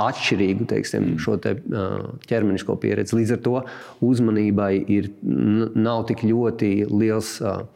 atšķirīgu 0.00 0.68
teiksim, 0.72 1.16
šo 1.20 1.36
te, 1.44 1.58
uh, 1.60 2.14
ķermenisko 2.30 2.78
pieredzi. 2.80 3.18
Līdz 3.20 3.36
ar 3.36 3.44
to 3.44 3.56
uzmanībai 4.08 4.72
ir, 4.96 5.12
nav 5.76 6.06
tik 6.08 6.24
ļoti 6.24 6.72
liels 6.88 7.36
uh, 7.42 7.66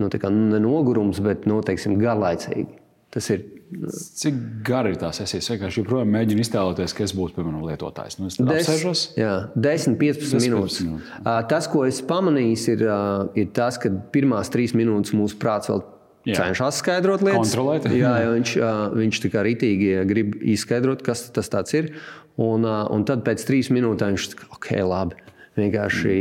nu, 0.00 0.10
tā 0.12 0.20
kā 0.22 0.32
ne 0.32 0.60
nogurums, 0.62 1.20
bet 1.24 1.46
nu, 1.50 1.60
teiksim, 1.66 1.98
garlaicīgi. 2.00 2.68
Tas 3.10 3.26
ir 3.34 3.42
Cik 3.70 4.34
gari 4.66 4.90
ir 4.90 4.98
tā 4.98 5.12
sesija? 5.14 5.38
Es 5.38 5.48
vienkārši 5.52 5.78
joprojām 5.78 6.08
mēģinu 6.10 6.42
iztēloties, 6.42 6.94
ka 6.96 7.04
es 7.06 7.12
būtu, 7.14 7.36
piemēram, 7.36 7.60
lietotājs. 7.68 8.16
Nu, 8.18 8.26
es 8.26 8.38
Des- 8.40 8.66
apsēžos. 8.66 9.02
Jā, 9.18 9.34
10, 9.54 9.94
15 10.00 10.34
10, 10.34 10.42
minūtes. 10.48 10.80
15 10.80 10.88
minūtes. 10.88 11.20
Ā, 11.22 11.36
Tas, 11.52 11.68
ko 11.70 11.84
es 11.86 12.00
pamanīju, 12.02 12.58
ir, 12.74 12.82
ā, 12.90 12.98
ir 13.38 13.52
tas, 13.54 13.78
ka 13.78 13.92
pirmās 14.10 14.50
trīs 14.50 14.74
minūtes 14.74 15.14
mūsu 15.14 15.38
prāts 15.38 15.70
vēl 15.70 15.84
Jā. 16.26 16.40
cenšas 16.40 16.82
skaidrot 16.82 17.22
lietas. 17.22 17.54
Kontrolēt. 17.54 17.86
Jā, 17.94 18.10
viņš, 18.34 18.56
ā, 18.58 18.72
viņš 18.98 19.22
tā 19.22 19.30
kā 19.36 19.46
rītīgi 19.46 19.92
grib 20.10 20.34
izskaidrot, 20.42 21.06
kas 21.06 21.28
tas 21.30 21.74
ir. 21.78 21.94
Un, 22.40 22.66
un 22.66 23.06
tad 23.06 23.22
pēc 23.22 23.46
trīs 23.46 23.70
minūtēm 23.70 24.16
viņš 24.16 24.30
saka, 24.32 24.50
ok, 24.56 24.72
labi. 24.82 25.29
Vienkārši. 25.58 26.16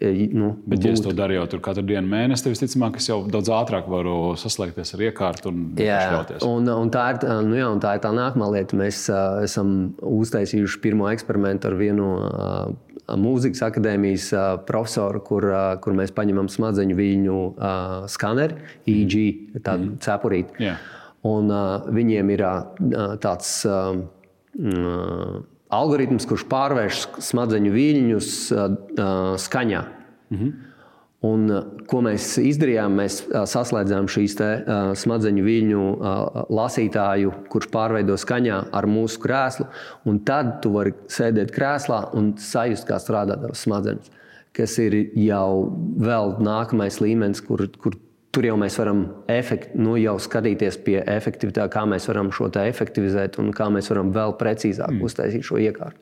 Mm. 0.00 0.36
Nu, 0.36 0.50
Bet, 0.64 0.78
būt. 0.78 0.86
ja 0.86 0.92
es 0.96 1.02
to 1.04 1.12
darīju 1.16 1.44
tur 1.52 1.62
katru 1.64 1.84
dienu, 1.86 2.06
mēnesi, 2.12 2.46
tad 2.46 2.54
visticamāk, 2.54 2.96
es 3.00 3.08
jau 3.10 3.18
daudz 3.30 3.50
ātrāk 3.52 3.90
varu 3.90 4.32
saslēgties 4.40 4.94
ar 4.96 5.04
iekārtu 5.08 5.50
un 5.52 5.66
izšķelties. 5.76 6.46
Un, 6.48 6.70
un, 6.72 6.92
tā 6.94 7.08
ir, 7.14 7.20
nu 7.48 7.58
jā, 7.58 7.68
un 7.72 7.82
tā 7.82 7.96
ir 7.98 8.04
tā 8.04 8.14
nākamā 8.16 8.48
lieta. 8.54 8.78
Mēs 8.80 9.04
uh, 9.12 9.42
esam 9.46 9.92
uztaisījuši 10.08 10.80
pirmo 10.84 11.10
eksperimentu 11.12 11.70
ar 11.70 11.78
vienu 11.80 12.08
uh, 12.16 12.72
mūzikas 13.18 13.64
akadēmijas 13.68 14.30
uh, 14.36 14.48
profesoru, 14.68 15.22
kur, 15.26 15.48
uh, 15.52 15.68
kur 15.84 15.96
mēs 15.98 16.14
paņemam 16.16 16.48
smadzeņu 16.52 16.98
viļņu 16.98 17.38
uh, 17.52 17.94
skaneri, 18.10 18.58
EG, 18.88 19.16
tādu 19.60 19.92
mm. 19.92 20.02
cepurīti. 20.04 20.58
Yeah. 20.64 20.90
Un 21.28 21.52
uh, 21.52 21.86
viņiem 21.92 22.34
ir 22.34 22.48
uh, 22.48 23.16
tāds. 23.22 23.54
Uh, 23.68 24.02
algoritms, 25.72 26.26
kurš 26.28 26.44
pārvērš 26.50 27.06
smadzeņu 27.30 27.72
viļņus 27.72 28.28
skaņā. 29.46 29.86
Mhm. 30.34 30.52
Un, 31.22 31.44
ko 31.86 32.00
mēs 32.02 32.32
izdarījām? 32.42 32.96
Mēs 32.98 33.20
saslēdzām 33.30 34.08
šīs 34.10 34.32
te, 34.40 34.48
smadzeņu 34.98 35.44
viļņu 35.46 35.82
lasītāju, 36.50 37.34
kurš 37.52 37.68
pārveido 37.70 38.16
skaņā 38.18 38.56
ar 38.74 38.88
mūsu 38.90 39.22
krēslu. 39.22 39.68
Tad 40.26 40.56
tu 40.64 40.72
vari 40.74 40.96
sēdēt 41.06 41.54
krēslā 41.54 42.00
un 42.18 42.32
sajust, 42.42 42.88
kā 42.88 42.98
strādā 42.98 43.38
tavs 43.38 43.62
smadzenes. 43.68 44.10
Kas 44.52 44.74
ir 44.82 44.98
jau 45.22 45.70
vēl 46.02 46.34
nākamais 46.42 46.98
līmenis, 47.00 47.40
kur, 47.46 47.68
kur 47.78 47.94
Tur 48.32 48.46
jau 48.48 48.54
mēs 48.56 48.78
varam 48.80 49.02
efekt, 49.28 49.74
nu, 49.76 49.98
jau 50.00 50.14
skatīties 50.22 50.78
pie 50.86 50.96
efektivitātes, 51.04 51.72
kā 51.74 51.82
mēs 51.88 52.06
varam 52.08 52.30
šo 52.32 52.48
efektivizēt 52.62 53.36
un 53.42 53.50
kā 53.52 53.66
mēs 53.68 53.90
varam 53.92 54.12
vēl 54.14 54.32
precīzāk 54.40 54.94
mm. 54.94 55.02
uztaisīt 55.04 55.44
šo 55.44 55.60
iekārtu. 55.60 56.00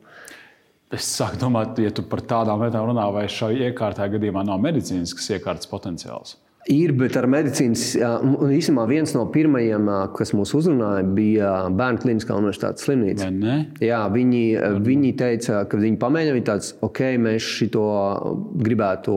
Es 0.91 1.07
sāku 1.07 1.39
domāt, 1.39 1.79
ja 1.79 1.91
tu 1.95 2.03
par 2.07 2.23
tādām 2.27 2.63
lietām 2.63 2.87
runā, 2.87 3.05
vai 3.15 3.25
šai 3.31 3.53
iekārtai 3.67 4.09
gadījumā 4.15 4.43
nav 4.47 4.63
medicīniskas 4.63 5.29
iekārtas 5.37 5.69
potenciāls. 5.71 6.37
Ir, 6.69 6.91
bet 6.93 7.15
ar 7.17 7.25
medicīnas, 7.25 7.95
īstenībā 7.97 8.83
viens 8.85 9.15
no 9.15 9.23
pirmajiem, 9.33 9.87
kas 10.13 10.29
mūs 10.37 10.51
uzrunāja, 10.59 11.01
bija 11.17 11.53
Bērnu 11.73 12.03
Kliniskā 12.03 12.35
universitātes 12.37 12.85
slimnīca. 12.85 13.31
Jā, 13.81 14.01
viņi, 14.13 14.43
viņi 14.85 15.13
teica, 15.17 15.63
ka 15.69 15.79
viņi 15.81 15.97
pamēģina, 16.01 16.35
viņi 16.37 16.45
tāds, 16.51 16.75
ok, 16.85 17.01
mēs 17.23 17.47
šito 17.57 17.85
gribētu 18.61 19.15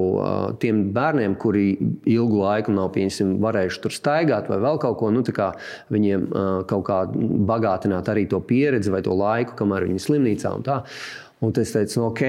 tiem 0.63 0.87
bērniem, 0.97 1.37
kuri 1.41 1.67
ilgu 2.15 2.41
laiku 2.41 2.73
nav 2.73 2.89
pieņemsim, 2.97 3.37
varējuši 3.45 3.83
tur 3.85 3.97
staigāt 3.99 4.49
vai 4.49 4.63
vēl 4.65 4.81
kaut 4.81 4.97
ko, 5.03 5.13
nu, 5.13 5.21
kā 5.37 5.51
viņiem 5.93 6.25
kaut 6.71 6.87
kā 6.89 7.03
bagātināt 7.53 8.09
arī 8.09 8.25
to 8.31 8.41
pieredzi 8.41 8.95
vai 8.95 9.05
to 9.05 9.13
laiku, 9.21 9.53
kamēr 9.61 9.85
viņi 9.91 10.01
ir 10.01 10.07
slimnīcā 10.09 10.57
un 11.45 11.53
es 11.61 11.73
teicu, 11.75 11.99
nu, 12.01 12.05
ok, 12.11 12.23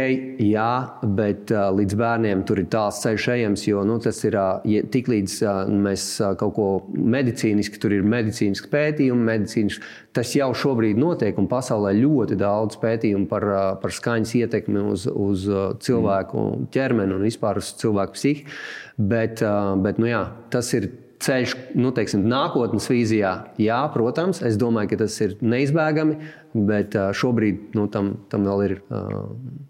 jā, 0.43 0.71
bet 1.17 1.51
uh, 1.53 1.69
līdz 1.75 1.97
bērniem 1.99 2.41
tur 2.47 2.61
ir 2.61 2.67
tāls 2.73 2.99
ceļš 3.03 3.27
ejams, 3.35 3.65
jo 3.67 3.83
nu, 3.87 3.97
tas 4.03 4.19
ir 4.27 4.37
uh, 4.39 4.65
ja, 4.67 4.83
tik 4.91 5.09
līdz 5.11 5.35
uh, 5.45 5.61
mēs 5.85 6.07
uh, 6.21 6.33
kaut 6.39 6.55
ko 6.57 6.67
medicīniski, 6.93 7.79
tur 7.81 7.95
ir 7.95 8.07
medicīniski 8.07 8.71
pētījumi, 8.73 9.27
medicīniski. 9.29 9.93
Tas 10.15 10.31
jau 10.37 10.51
šobrīd 10.55 10.99
notiek, 10.99 11.37
un 11.41 11.49
pasaulē 11.51 11.95
ļoti 11.97 12.37
daudz 12.39 12.79
pētījumu 12.81 13.29
par, 13.31 13.47
uh, 13.51 13.63
par 13.81 13.95
skaņas 13.95 14.35
ietekmi 14.41 14.83
uz, 14.91 15.07
uz 15.09 15.47
uh, 15.51 15.71
cilvēku 15.81 16.45
ķermeni 16.75 17.17
un 17.17 17.25
vispār 17.25 17.61
uz 17.63 17.73
cilvēku 17.81 18.19
psihi. 18.19 18.45
Bet, 18.95 19.41
uh, 19.43 19.73
bet 19.81 19.99
nu, 19.99 20.11
jā, 20.11 20.23
tas 20.53 20.71
ir 20.77 20.91
ceļš, 21.25 21.53
nu, 21.79 21.91
teiksim, 21.95 22.25
nākotnes 22.29 22.87
vīzijā, 22.91 23.31
jā, 23.61 23.79
protams, 23.93 24.41
es 24.45 24.57
domāju, 24.61 24.91
ka 24.91 25.03
tas 25.05 25.15
ir 25.23 25.37
neizbēgami, 25.41 26.17
bet 26.55 26.95
šobrīd 27.15 27.75
nu, 27.75 27.85
tam, 27.91 28.13
tam 28.31 28.45
vēl 28.47 28.63
ir. 28.65 28.75
Uh... 28.87 29.25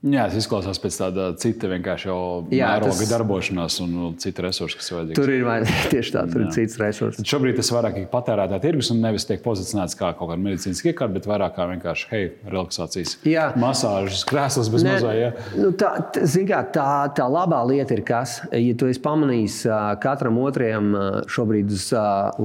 Jā, 0.06 0.28
tas 0.30 0.38
izklausās 0.38 0.80
pēc 0.82 1.00
tāda 1.00 1.28
cita 1.42 1.70
vienkārši 1.72 2.10
jau 2.10 2.20
jā, 2.54 2.70
mēroga 2.70 3.00
tas... 3.00 3.12
darbošanās 3.12 3.80
un 3.82 3.96
cita 4.22 4.46
resursa, 4.46 4.78
kas 4.80 4.92
vajadzīgs. 4.94 5.18
Tur 5.18 5.34
ir 5.34 5.46
vai, 5.48 5.58
tieši 5.94 6.14
tā, 6.14 6.26
tur 6.30 6.44
jā. 6.44 6.50
ir 6.50 6.56
cits 6.56 6.80
resurss. 6.82 7.24
Šobrīd 7.26 7.58
tas 7.60 7.72
vairāk 7.74 7.98
ir 8.04 8.08
patērētā 8.12 8.60
tirgus 8.64 8.92
un 8.94 9.02
nevis 9.04 9.26
tiek 9.26 9.42
pozicionēts 9.46 9.98
kā 9.98 10.12
kaut 10.18 10.30
kāda 10.32 10.42
medicīniska 10.46 10.92
iekārta, 10.92 11.16
bet 11.18 11.30
vairāk 11.30 11.56
kā 11.58 11.68
vienkārši, 11.72 12.08
hei, 12.12 12.30
relaksācijas 12.52 13.16
jā. 13.26 13.48
masāžas, 13.60 14.22
krēsls 14.30 14.70
bez 14.74 14.86
mazā. 14.86 15.16
Ja? 15.18 15.32
Nu, 15.58 15.72
tā, 15.80 15.92
kā, 16.14 16.62
tā, 16.76 16.88
tā 17.18 17.28
labā 17.32 17.64
lieta 17.68 17.98
ir 17.98 18.04
kas, 18.06 18.38
ja 18.54 18.78
tu 18.78 18.90
esi 18.92 19.02
pamanījis 19.04 19.58
katram 20.04 20.38
otrajam 20.44 20.94
šobrīd 21.32 21.74
uz, 21.74 21.90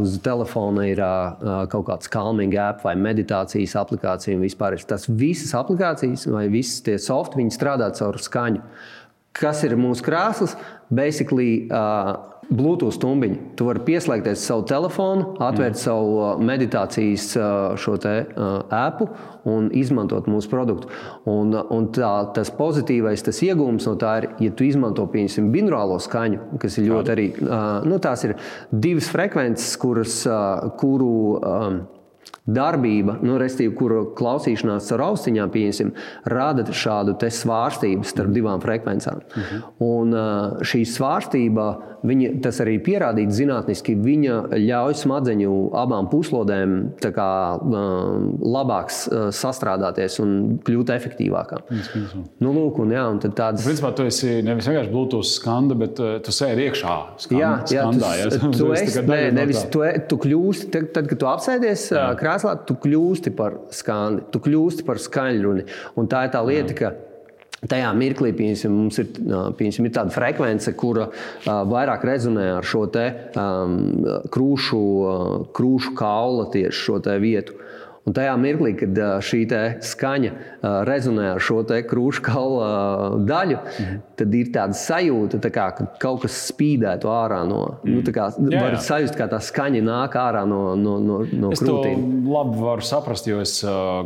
uz 0.01 0.17
telefona 0.25 0.87
ir 0.89 1.03
kaut 1.73 1.89
kāds 1.91 2.11
calming 2.13 2.57
app 2.61 2.85
vai 2.87 2.97
meditācijas 2.99 3.77
aplikācija 3.81 4.30
aplikācija 4.31 4.37
un 4.37 4.45
vispār 4.45 4.79
tas 4.87 5.09
visas 5.09 5.55
aplikācijas 5.55 6.27
vai 6.31 6.49
visas 6.49 6.83
tie 6.83 6.99
softi, 6.99 7.41
viņi 7.41 7.55
strādā 7.55 7.91
caur 7.95 8.19
skaņu. 8.19 8.63
Kas 9.33 9.63
ir 9.65 9.77
mūsu 9.77 10.03
krēsls? 10.03 10.57
Basically, 10.91 11.69
uh, 11.71 12.17
Bluetooth 12.51 12.97
stumbiņu. 12.97 13.55
Tu 13.55 13.65
vari 13.65 13.83
pieslēgties 13.87 14.43
savu 14.43 14.65
telefonu, 14.67 15.37
atvērt 15.39 15.77
mm. 15.77 15.79
savu 15.79 16.43
meditācijas 16.43 17.29
šo 17.79 17.95
te 18.03 18.15
äpu 18.27 19.07
un 19.47 19.69
izmantot 19.71 20.27
mūsu 20.27 20.51
produktu. 20.51 20.91
Un, 21.31 21.55
un 21.55 21.87
tā, 21.95 22.11
tas 22.35 22.51
pozitīvais, 22.51 23.23
tas 23.23 23.39
iegūms 23.47 23.87
no 23.87 23.95
tā 24.01 24.17
ir, 24.19 24.29
ja 24.43 24.51
tu 24.51 24.67
izmanto 24.67 25.07
piemēram 25.07 25.53
binurālo 25.55 26.01
skaņu, 26.03 26.59
kas 26.59 26.81
ir 26.81 26.91
ļoti 26.91 27.15
arī, 27.15 27.29
nu, 27.87 28.03
tās 28.03 28.27
ir 28.27 28.35
divas 28.73 29.13
frekvences, 29.15 29.71
kuras, 29.79 30.25
kuru 30.83 31.15
darbība, 32.51 33.19
nu, 33.23 33.37
restīvi, 33.41 33.75
kuru 33.79 34.01
klausīšanās 34.19 34.89
ar 34.97 35.05
austiņām 35.11 35.53
pieņemsim, 35.55 35.93
rada 36.33 36.65
šādu 36.65 37.17
svārstību 37.21 38.07
starp 38.09 38.35
divām 38.35 38.63
frekvencēm. 38.65 39.21
Uh 39.21 39.39
mhm. 39.39 39.61
-huh. 39.61 39.63
Un 39.81 40.65
šī 40.65 40.85
svārstība, 40.89 41.69
viņa, 42.07 42.31
tas 42.45 42.61
arī 42.63 42.77
pierādīts 42.85 43.39
zinātniski, 43.39 43.95
viņa 44.01 44.37
ļauj 44.55 44.97
smadzeņu 45.03 45.57
abām 45.81 46.09
puslodēm 46.13 46.77
kā, 47.03 47.31
labāk 47.61 48.93
sastrādāties 48.93 50.19
un 50.23 50.37
kļūt 50.67 50.93
efektīvākām. 50.97 51.67
Nu, 52.41 52.55
lūk, 52.57 52.81
un, 52.85 52.95
jā, 52.95 53.05
un 53.13 53.21
tādas... 53.25 53.67
Principā 53.67 53.93
tu 53.97 54.07
esi 54.09 54.41
nevis 54.47 54.69
vienkārši 54.71 54.93
Bluetooth 54.93 55.29
skanda, 55.29 55.77
bet 55.79 55.99
tu 55.99 56.35
sēdi 56.35 56.69
iekšā 56.69 56.97
skanda, 57.27 57.43
jā, 57.43 57.53
jā, 57.77 57.85
skandā. 57.87 58.15
Tu, 58.15 58.23
ja? 58.23 58.41
tu, 58.41 58.53
tu, 58.57 58.71
esi, 58.77 59.05
nē, 59.11 59.21
nevis, 59.37 59.63
tu, 59.73 59.85
e, 59.87 59.93
tu 60.11 60.21
kļūsti, 60.25 60.73
tad, 60.75 60.91
tad, 60.97 61.11
kad 61.11 61.23
tu 61.23 61.31
apsēdies 61.31 61.87
jā. 61.97 62.09
krēslā, 62.21 62.57
tu 62.69 62.79
kļūsti 62.81 63.35
par 63.37 63.61
skandi, 63.75 64.27
tu 64.33 64.43
kļūsti 64.45 64.89
par 64.89 65.03
skaļruni. 65.03 65.69
Un 66.01 66.11
tā 66.11 66.27
ir 66.27 66.35
tā 66.35 66.43
lieta, 66.47 66.77
ka 66.77 66.93
Tajā 67.69 67.91
mirklī 67.93 68.31
piemēram, 68.33 68.73
mums 68.73 68.99
ir, 69.03 69.11
piemēram, 69.59 69.87
ir 69.87 69.93
tāda 69.93 70.15
frekvence, 70.15 70.73
kura 70.81 71.11
vairāk 71.45 72.07
rezonē 72.09 72.47
ar 72.55 72.65
šo 72.65 72.87
te, 72.93 73.05
um, 73.37 73.75
krūšu, 74.33 74.81
krūšu 75.57 75.93
kaula 75.99 76.49
tieši 76.55 76.87
šo 76.87 77.01
vietu. 77.21 77.59
Un 78.09 78.15
tajā 78.17 78.33
mirklī, 78.41 78.73
kad 78.81 78.97
šī 79.23 79.43
skaņa 79.85 80.31
rezonē 80.89 81.27
ar 81.35 81.43
šo 81.45 81.61
krūšu 81.69 82.23
kaula 82.25 82.69
daļu, 83.29 83.59
mhm. 83.61 83.99
tad 84.17 84.37
ir 84.39 84.53
tāda 84.55 84.77
sajūta, 84.77 85.41
tā 85.45 85.51
kā, 85.53 85.67
ka 85.77 85.87
kaut 86.01 86.25
kas 86.25 86.39
spīdētu 86.49 87.11
ārā 87.13 87.43
no. 87.49 87.61
Nu, 87.85 88.01
mhm. 88.01 88.01
Nu, 88.01 88.15
kā, 88.17 88.31
jā, 88.33 88.63
var 88.65 88.77
jā. 88.79 88.83
sajust, 88.89 89.19
kā 89.19 89.29
tā 89.31 89.43
skaņa 89.45 89.83
nāk 89.85 90.17
ārā 90.19 90.47
no, 90.49 90.63
no, 90.81 90.97
no, 91.05 91.21
no 91.29 91.53
es 91.53 91.61
krūtīm. 91.61 91.99
Es 92.01 92.25
to 92.25 92.37
labi 92.39 92.63
varu 92.65 92.87
saprast, 92.89 93.29
jo 93.29 93.43
es 93.45 93.59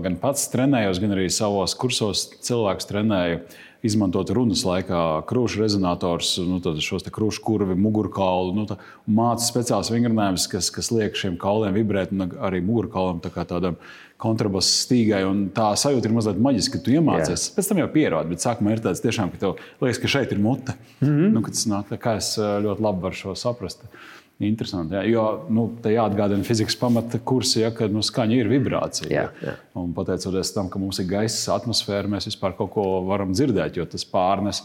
gan 0.05 0.19
pats 0.23 0.51
trenējos, 0.53 1.01
gan 1.03 1.15
arī 1.15 1.29
savos 1.33 1.77
kursos 1.79 2.27
cilvēkus 2.45 2.91
trenēju 2.91 3.45
izmantot 3.85 4.31
runas 4.35 4.65
laikā 4.67 5.01
krūšu 5.29 5.61
rezonators, 5.61 6.35
nu, 6.41 6.61
šos 6.83 7.05
krūšu 7.15 7.43
kurvi, 7.45 7.77
mugurkaulu. 7.79 8.55
Nu, 8.57 8.79
Mācīt 9.05 9.51
speciālus 9.51 9.93
vingrinājumus, 9.93 10.49
kas, 10.51 10.71
kas 10.75 10.91
liek 10.95 11.19
šiem 11.19 11.37
kauliem 11.41 11.77
vibrēt, 11.77 12.15
un 12.15 12.33
arī 12.45 12.63
mugurkaulam 12.65 13.21
tā 13.25 13.33
tādam 13.45 13.77
kontrabass 14.21 14.85
stīgai. 14.87 15.21
Tā 15.57 15.71
sajūta 15.79 16.09
ir 16.09 16.17
mazliet 16.17 16.41
maģiska, 16.43 16.79
ka 16.79 16.87
tu 16.87 16.95
iemācies. 16.95 17.49
Jā. 17.51 17.55
Pēc 17.59 17.71
tam 17.71 17.83
jau 17.83 17.89
pierādi, 17.93 18.33
bet 18.33 18.47
sākumā 18.47 18.75
ir 18.77 18.85
tāds 18.85 19.05
tiešām, 19.05 19.33
ka 19.35 19.43
tev 19.43 19.57
liekas, 19.85 20.01
ka 20.01 20.13
šeit 20.17 20.33
ir 20.33 20.41
mute. 20.41 20.77
Mm 21.01 21.09
-hmm. 21.09 21.33
nu, 21.37 21.45
tas 21.49 21.67
nāk, 21.69 21.93
kā 22.01 22.17
es 22.23 22.35
ļoti 22.39 22.87
labi 22.89 23.03
varu 23.05 23.21
šo 23.21 23.35
saprast. 23.35 23.85
Interesanti. 24.43 24.97
Jā, 24.97 25.05
jo 25.07 25.25
nu, 25.55 25.69
te 25.83 25.93
jāatgādina 25.95 26.43
fizikas 26.47 26.75
pamata 26.79 27.21
kursi, 27.23 27.61
ja, 27.63 27.71
ka 27.75 27.87
nu, 27.91 28.03
skaņa 28.03 28.35
ir 28.41 28.51
vibrācija. 28.51 29.11
Jā, 29.13 29.29
jā. 29.45 29.55
Un 29.79 29.93
pateicoties 29.95 30.51
tam, 30.57 30.71
ka 30.73 30.81
mums 30.83 30.99
ir 30.99 31.07
gaisa 31.13 31.55
atmosfēra, 31.55 32.11
mēs 32.17 32.27
vispār 32.33 32.57
kaut 32.59 32.73
ko 32.75 32.87
varam 33.07 33.31
dzirdēt, 33.37 33.79
jo 33.79 33.87
tas 33.87 34.03
pārnes 34.11 34.65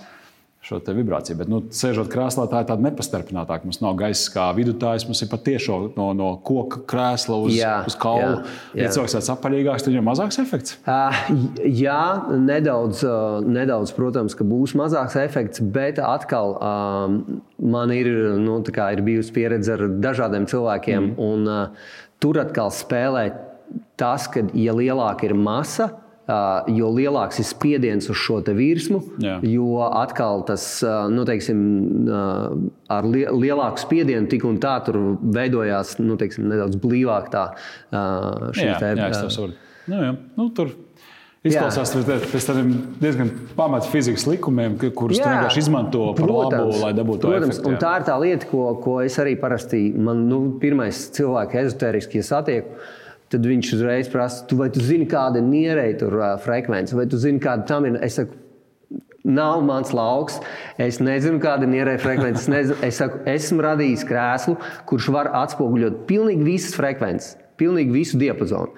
šo 0.69 0.79
vibrāciju. 0.93 1.37
Bet, 1.39 1.49
nu, 1.51 1.61
sēžot 1.73 2.09
krēslā, 2.11 2.45
tā 2.51 2.61
ir 2.63 2.69
tāda 2.69 2.85
nepastarpinātāka. 2.85 3.67
Mums 3.67 3.81
nav 3.81 3.97
gaisa 3.99 4.33
kā 4.33 4.47
vidutājs, 4.57 5.07
mums 5.09 5.23
ir 5.25 5.31
patiešām 5.31 5.89
no, 5.97 6.09
no 6.17 6.29
koka 6.45 6.83
krēsla 6.89 7.39
uz, 7.45 7.55
jā, 7.57 7.73
uz 7.89 7.97
kaula. 7.99 8.43
Ja 8.77 8.91
cilvēks 8.93 9.17
ir 9.17 9.31
apaļīgāks, 9.33 9.85
tad 9.85 9.93
viņam 9.93 10.03
ir 10.03 10.07
mazāks 10.11 10.39
efekts. 10.43 10.77
Uh, 10.85 11.21
jā, 11.65 12.01
nedaudz, 12.33 13.03
uh, 13.07 13.39
nedaudz, 13.45 13.93
protams, 13.97 14.37
ka 14.37 14.47
būs 14.47 14.75
mazāks 14.79 15.17
efekts, 15.19 15.63
bet 15.63 16.01
atkal 16.03 16.55
um, 16.57 17.19
man 17.59 17.95
ir, 17.95 18.11
nu, 18.39 18.59
ir 18.63 19.05
bijusi 19.05 19.35
pieredze 19.35 19.75
ar 19.75 19.87
dažādiem 20.03 20.47
cilvēkiem. 20.49 21.13
Mm. 21.13 21.29
Un, 21.29 21.49
uh, 21.49 21.97
tur 22.21 22.41
atkal 22.41 22.71
spēlē 22.75 23.29
tas, 23.99 24.27
ka, 24.31 24.45
ja 24.57 24.75
lielāka 24.75 25.27
ir 25.27 25.35
masa, 25.37 25.91
jo 26.69 26.89
lielāks 26.93 27.39
ir 27.41 27.47
spiediens 27.47 28.09
uz 28.11 28.19
šo 28.21 28.39
virsmu, 28.45 28.99
Jā. 29.23 29.37
jo 29.45 29.79
atkal 29.87 30.43
tas 30.47 30.65
nu, 31.09 31.25
teiksim, 31.25 31.63
ar 32.89 33.07
lielāku 33.09 33.81
spiedienu 33.81 34.29
tik 34.29 34.45
un 34.49 34.59
tā 34.61 34.75
tur 34.85 34.99
veidojās 35.21 35.97
nu, 36.03 36.19
teiksim, 36.19 36.49
nedaudz 36.51 36.77
blīvāk 36.81 37.31
tā 37.33 37.47
šī 37.89 38.69
jā, 38.69 38.77
jā, 38.77 39.09
to 39.15 39.33
saprotu. 39.33 39.57
Nu, 39.89 40.03
jā, 40.05 40.13
nu, 40.37 40.51
Izklausās 41.39 41.93
pēc 41.95 42.45
tādiem 42.49 42.71
diezgan 42.99 43.29
pamata 43.55 43.87
fizikas 43.87 44.25
likumiem, 44.27 44.73
kurus 44.91 45.21
tu 45.21 45.23
vienkārši 45.23 45.61
izmanto 45.61 46.09
par 46.17 46.27
protams, 46.27 46.65
labu, 46.65 46.81
lai 46.83 46.89
dabūtu 46.97 47.23
protams, 47.23 47.53
efektu. 47.53 47.69
Un 47.71 47.77
tā 47.79 47.93
ir 47.95 48.07
tā 48.09 48.17
lieta, 48.19 48.47
ko, 48.49 48.63
ko 48.83 48.97
es 49.05 49.15
arī 49.23 49.37
parasti, 49.39 49.79
man 49.95 50.25
nu, 50.27 50.41
pirmais 50.59 50.99
cilvēks 51.15 51.61
ezotēriski 51.61 52.25
satieku. 52.27 52.75
Tad 53.29 53.45
viņš 53.45 53.73
uzreiz 53.77 54.09
prasa, 54.09 54.45
tu, 54.49 54.57
vai 54.57 54.71
tu 54.73 54.81
zini, 54.81 55.05
kāda 55.09 55.41
ir 55.41 55.49
nierēja 55.49 55.97
tur 56.01 56.15
uh, 56.17 56.29
frekvence, 56.41 56.95
vai 56.97 57.05
tu 57.09 57.19
zini, 57.21 57.41
kāda 57.43 57.67
tam 57.69 57.85
ir. 57.85 57.99
Es 58.05 58.17
saku, 58.17 58.37
nav 59.29 59.61
mans 59.67 59.93
lauks. 59.93 60.39
Es 60.81 60.97
nezinu, 61.03 61.41
kāda 61.43 61.67
ir 61.67 61.73
nierēja 61.75 62.01
frekvence. 62.01 62.41
Es, 62.41 62.49
nezinu, 62.49 62.79
es 62.87 63.01
saku, 63.01 63.21
esmu 63.29 63.65
radījis 63.67 64.07
krēslu, 64.09 64.57
kurš 64.89 65.11
var 65.13 65.29
atspoguļot 65.43 66.07
pilnīgi 66.09 66.47
visas 66.47 66.77
frekvences, 66.79 67.35
pilnīgi 67.61 67.93
visu 68.01 68.21
diapazonu 68.21 68.73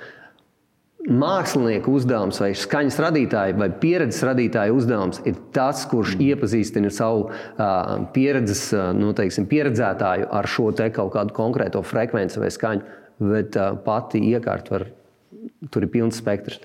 mākslinieka 1.09 1.89
uzdevums, 1.89 2.39
vai 2.43 2.51
skaņas 2.57 2.99
radītāja, 3.01 3.57
vai 3.57 3.69
pieredzes 3.81 4.21
radītāja 4.27 4.75
uzdevums 4.75 5.21
ir 5.25 5.39
tas, 5.55 5.83
kurš 5.89 6.15
mm. 6.15 6.27
iepazīstina 6.29 6.91
savu 6.93 7.27
uh, 7.31 8.05
pieredzes, 8.13 8.67
nu, 8.97 9.11
teiksim, 9.17 9.47
pieredzētāju 9.49 10.29
ar 10.29 10.49
šo 10.49 10.69
kaut 10.93 11.13
kādu 11.15 11.35
konkrēto 11.35 11.81
frekvenci 11.85 12.41
vai 12.41 12.51
skaņu. 12.53 12.97
Bet 13.21 13.57
uh, 13.57 13.75
pati 13.85 14.21
iekārta 14.31 14.75
var, 14.75 14.87
tur 15.73 15.85
ir 15.85 15.93
pilns 15.93 16.21
spektrs. 16.21 16.61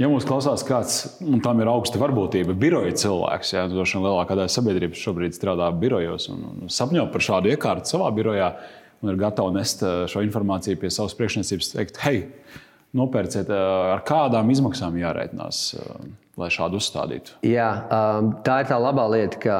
Ja 0.00 0.08
mums 0.08 0.24
klausās 0.24 0.62
kāds, 0.64 1.18
un 1.20 1.42
tam 1.44 1.58
ir 1.60 1.68
augsta 1.68 2.00
varbūtība, 2.00 2.54
biroja 2.56 2.94
cilvēks, 2.96 3.50
ja 3.52 3.66
droši 3.68 3.98
vien 3.98 4.06
lielākā 4.06 4.38
daļa 4.38 4.52
sabiedrības 4.54 5.02
šobrīd 5.02 5.36
strādā 5.36 5.66
birojos 5.76 6.30
un, 6.32 6.46
un 6.54 6.72
sapņo 6.72 7.04
par 7.12 7.26
šādu 7.26 7.52
iekārtu 7.52 7.92
savā 7.92 8.08
birojā 8.16 8.48
un 9.04 9.12
ir 9.12 9.20
gatava 9.20 9.52
nest 9.52 9.84
šo 9.84 10.22
informāciju 10.24 10.80
pie 10.80 10.88
savas 10.94 11.12
priekšniecības, 11.18 11.68
teikt, 11.74 12.00
hei, 12.06 12.22
nopērciet, 12.96 13.50
ar 13.50 14.02
kādām 14.06 14.50
izmaksām 14.54 14.96
jārēķinās, 15.00 15.64
lai 16.40 16.48
šādu 16.52 16.80
uzstādītu? 16.80 17.40
Jā, 17.46 17.70
tā 18.46 18.62
ir 18.62 18.70
tā 18.70 18.80
labā 18.80 19.06
lieta, 19.12 19.42
ka 19.42 19.58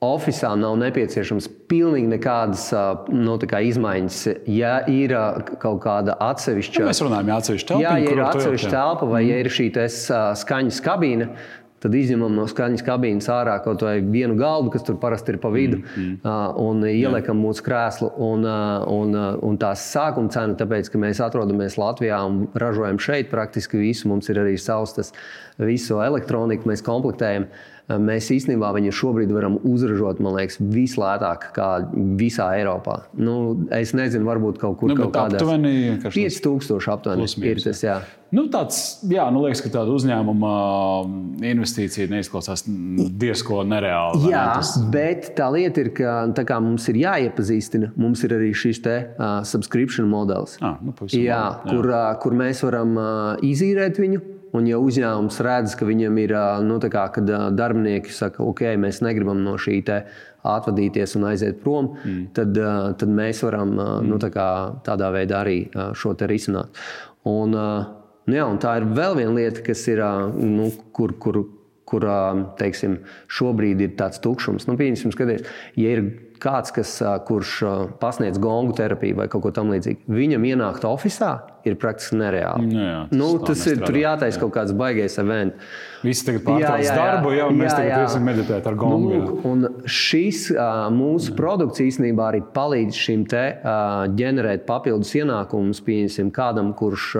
Oficiālā 0.00 0.56
nav 0.56 0.78
nepieciešams 0.80 1.44
pilnīgi 1.68 2.08
nekādas 2.08 2.70
nu, 3.12 3.34
izmaiņas. 3.36 4.20
Ja 4.48 4.78
ir 4.88 5.12
kaut 5.60 5.82
kāda 5.84 6.14
atsevišķa, 6.24 6.80
ja 6.80 6.86
mēs 6.88 7.02
runājam, 7.04 7.28
ja 7.28 7.36
atsevišķa 7.42 7.68
telpa, 7.68 7.84
jā, 7.84 7.92
ja 8.00 8.14
ir 8.14 8.22
atsevišķa 8.24 8.70
telpa 8.72 9.08
vai 9.10 9.20
mm. 9.20 9.28
ja 9.28 9.42
ir 9.42 9.50
šī 9.52 9.66
skaņas 10.40 10.80
kabīne, 10.86 11.28
tad 11.80 11.94
izņemam 11.96 12.34
no 12.36 12.44
skaņas 12.50 12.84
kabīnes 12.84 13.28
ārā 13.32 13.56
kaut 13.64 13.84
vai 13.86 13.96
vienu 14.04 14.36
galdu, 14.38 14.72
kas 14.74 14.84
tur 14.86 14.98
parasti 15.00 15.34
ir 15.34 15.40
pa 15.42 15.50
vidu, 15.54 15.80
mm, 15.80 16.20
mm. 16.20 16.60
un 16.60 16.84
ieliekam 16.88 17.38
Jā. 17.38 17.40
mūsu 17.40 17.64
krēslu. 17.66 18.12
Un, 18.30 18.44
un, 18.44 19.16
un 19.46 19.58
tās 19.60 19.86
sākuma 19.94 20.32
cena, 20.32 20.58
tāpēc, 20.60 20.92
ka 20.92 21.00
mēs 21.00 21.22
atrodamies 21.24 21.78
Latvijā 21.80 22.20
un 22.28 22.44
ražojam 22.60 23.00
šeit 23.00 23.32
praktiski 23.32 23.80
visu, 23.80 24.10
mums 24.12 24.28
ir 24.32 24.42
arī 24.42 24.56
savs 24.60 24.96
tas 24.98 25.14
visu 25.60 26.00
elektroniku, 26.04 26.68
mēs 26.70 26.84
komplektējam. 26.84 27.48
Mēs 27.98 28.28
īstenībā 28.34 28.70
viņu 28.76 28.92
šobrīd 28.94 29.32
varam 29.34 29.56
uzražot, 29.66 30.20
man 30.22 30.36
liekas, 30.36 30.60
vislētāk 30.60 31.50
kā 31.56 31.70
visā 32.20 32.50
Eiropā. 32.60 33.00
Nu, 33.18 33.34
es 33.74 33.94
nezinu, 33.96 34.28
varbūt 34.28 34.60
kaut 34.62 34.78
kur 34.82 34.92
nu, 34.92 34.98
kaut 35.00 35.14
kādā 35.16 35.40
aptuveni 35.40 35.98
5000 36.04 36.90
aptuveni 36.94 37.28
ir 37.50 37.62
tas. 37.64 37.82
Jā. 37.82 38.00
Nu, 38.30 38.44
tāds, 38.46 39.00
jā, 39.10 39.24
nu 39.34 39.42
liekas, 39.42 39.62
ka 39.64 39.72
tāda 39.74 39.90
uzņēmuma 39.90 40.50
investīcija 41.50 42.06
neizklausās 42.12 42.62
diezko 42.68 43.64
nereāli. 43.66 44.28
Jā, 44.30 44.44
ne? 44.46 44.60
Tas... 44.60 44.74
bet 44.94 45.32
tā 45.38 45.48
lieta 45.50 45.82
ir, 45.82 45.90
ka 45.96 46.60
mums 46.62 46.86
ir 46.92 47.00
jāiepazīstina, 47.02 47.90
mums 47.98 48.22
ir 48.26 48.36
arī 48.38 48.52
šis 48.54 48.84
te 48.84 48.98
uh, 49.02 49.40
subscription 49.48 50.06
modelis. 50.12 50.60
Ah, 50.62 50.78
nu, 50.78 50.94
jā, 51.10 51.24
jā. 51.26 51.40
Kur, 51.66 51.90
uh, 51.90 52.04
kur 52.22 52.38
mēs 52.38 52.62
varam 52.66 52.94
uh, 52.94 53.48
izīrēt 53.50 53.98
viņu 53.98 54.22
Un, 54.56 54.66
ja 54.66 54.80
uzņēmums 54.82 55.36
redz, 55.46 55.76
ka 55.78 55.86
viņam 55.86 56.16
ir 56.22 56.34
nu, 56.66 56.80
kā, 56.90 57.04
kad 57.14 57.28
darbinieki 57.54 58.10
saka, 58.14 58.42
ok, 58.42 58.64
mēs 58.82 58.98
negribam 59.06 59.44
no 59.44 59.54
šī 59.60 59.78
atvadīties 60.40 61.14
un 61.18 61.28
aiziet 61.28 61.60
prom, 61.62 61.92
mm. 62.00 62.24
tad, 62.34 62.58
tad 62.98 63.12
mēs 63.14 63.44
varam 63.46 63.76
mm. 63.76 64.08
nu, 64.08 64.18
tā 64.22 64.32
kā, 64.34 64.48
tādā 64.86 65.12
veidā 65.14 65.44
arī 65.44 65.60
šo 65.94 66.16
te 66.18 66.26
risināt. 66.30 66.82
Un, 67.28 67.54
nu, 67.54 68.34
jā, 68.34 68.48
un 68.48 68.58
tā 68.62 68.78
ir 68.80 68.88
vēl 68.96 69.20
viena 69.20 69.36
lieta, 69.36 69.62
kas 69.66 69.84
ir, 69.92 70.02
nu, 70.40 70.70
kur, 70.96 71.14
kur, 71.22 71.42
kur 71.90 72.08
teiksim, 72.58 73.00
šobrīd 73.30 73.84
ir 73.84 73.94
tāds 74.00 74.22
tukšums. 74.24 74.66
Nu, 74.66 74.78
Pieņemsim, 74.80 75.14
skaties, 75.14 75.46
ja 75.78 75.94
ir 75.98 76.29
kāds, 76.40 76.74
kas, 76.74 76.96
kurš 77.28 77.54
pasniedz 78.02 78.40
gongu 78.42 78.74
terapiju 78.78 79.20
vai 79.22 79.28
kaut 79.32 79.44
ko 79.46 79.54
tamlīdzīgu, 79.54 80.08
viņam 80.10 80.46
ienākt 80.52 80.86
oficiālā 80.88 81.60
ir 81.68 81.76
praktiski 81.80 82.16
nereāli. 82.16 82.68
Nu, 82.70 82.80
jā, 82.80 82.98
tas 83.10 83.18
nu, 83.20 83.28
tas 83.44 83.62
ir, 83.68 83.80
tur 83.82 83.96
jātaisa 84.00 84.38
jā. 84.38 84.40
kaut 84.42 84.52
kāds 84.54 84.72
baigais 84.76 85.16
events. 85.20 85.72
Visi 86.00 86.24
tagad 86.24 86.44
pārtrauc 86.46 86.86
darbu, 86.96 87.32
jau 87.36 87.48
mēs 87.52 87.68
jā, 87.68 87.74
tagad 87.76 88.04
iesim 88.06 88.24
meditēt 88.24 88.68
ar 88.70 88.78
gongu. 88.80 89.18
Nu, 89.20 89.34
un 89.50 89.66
šis 89.84 90.46
mūsu 90.96 91.34
produkts 91.36 91.82
īstenībā 91.84 92.30
arī 92.32 92.40
palīdz 92.54 92.96
šim 92.96 93.26
te 93.28 93.44
ģenerēt 94.16 94.64
papildus 94.68 95.12
ienākumus, 95.20 95.82
pieņemsim, 95.84 96.32
kādam, 96.36 96.72
kurš, 96.78 97.10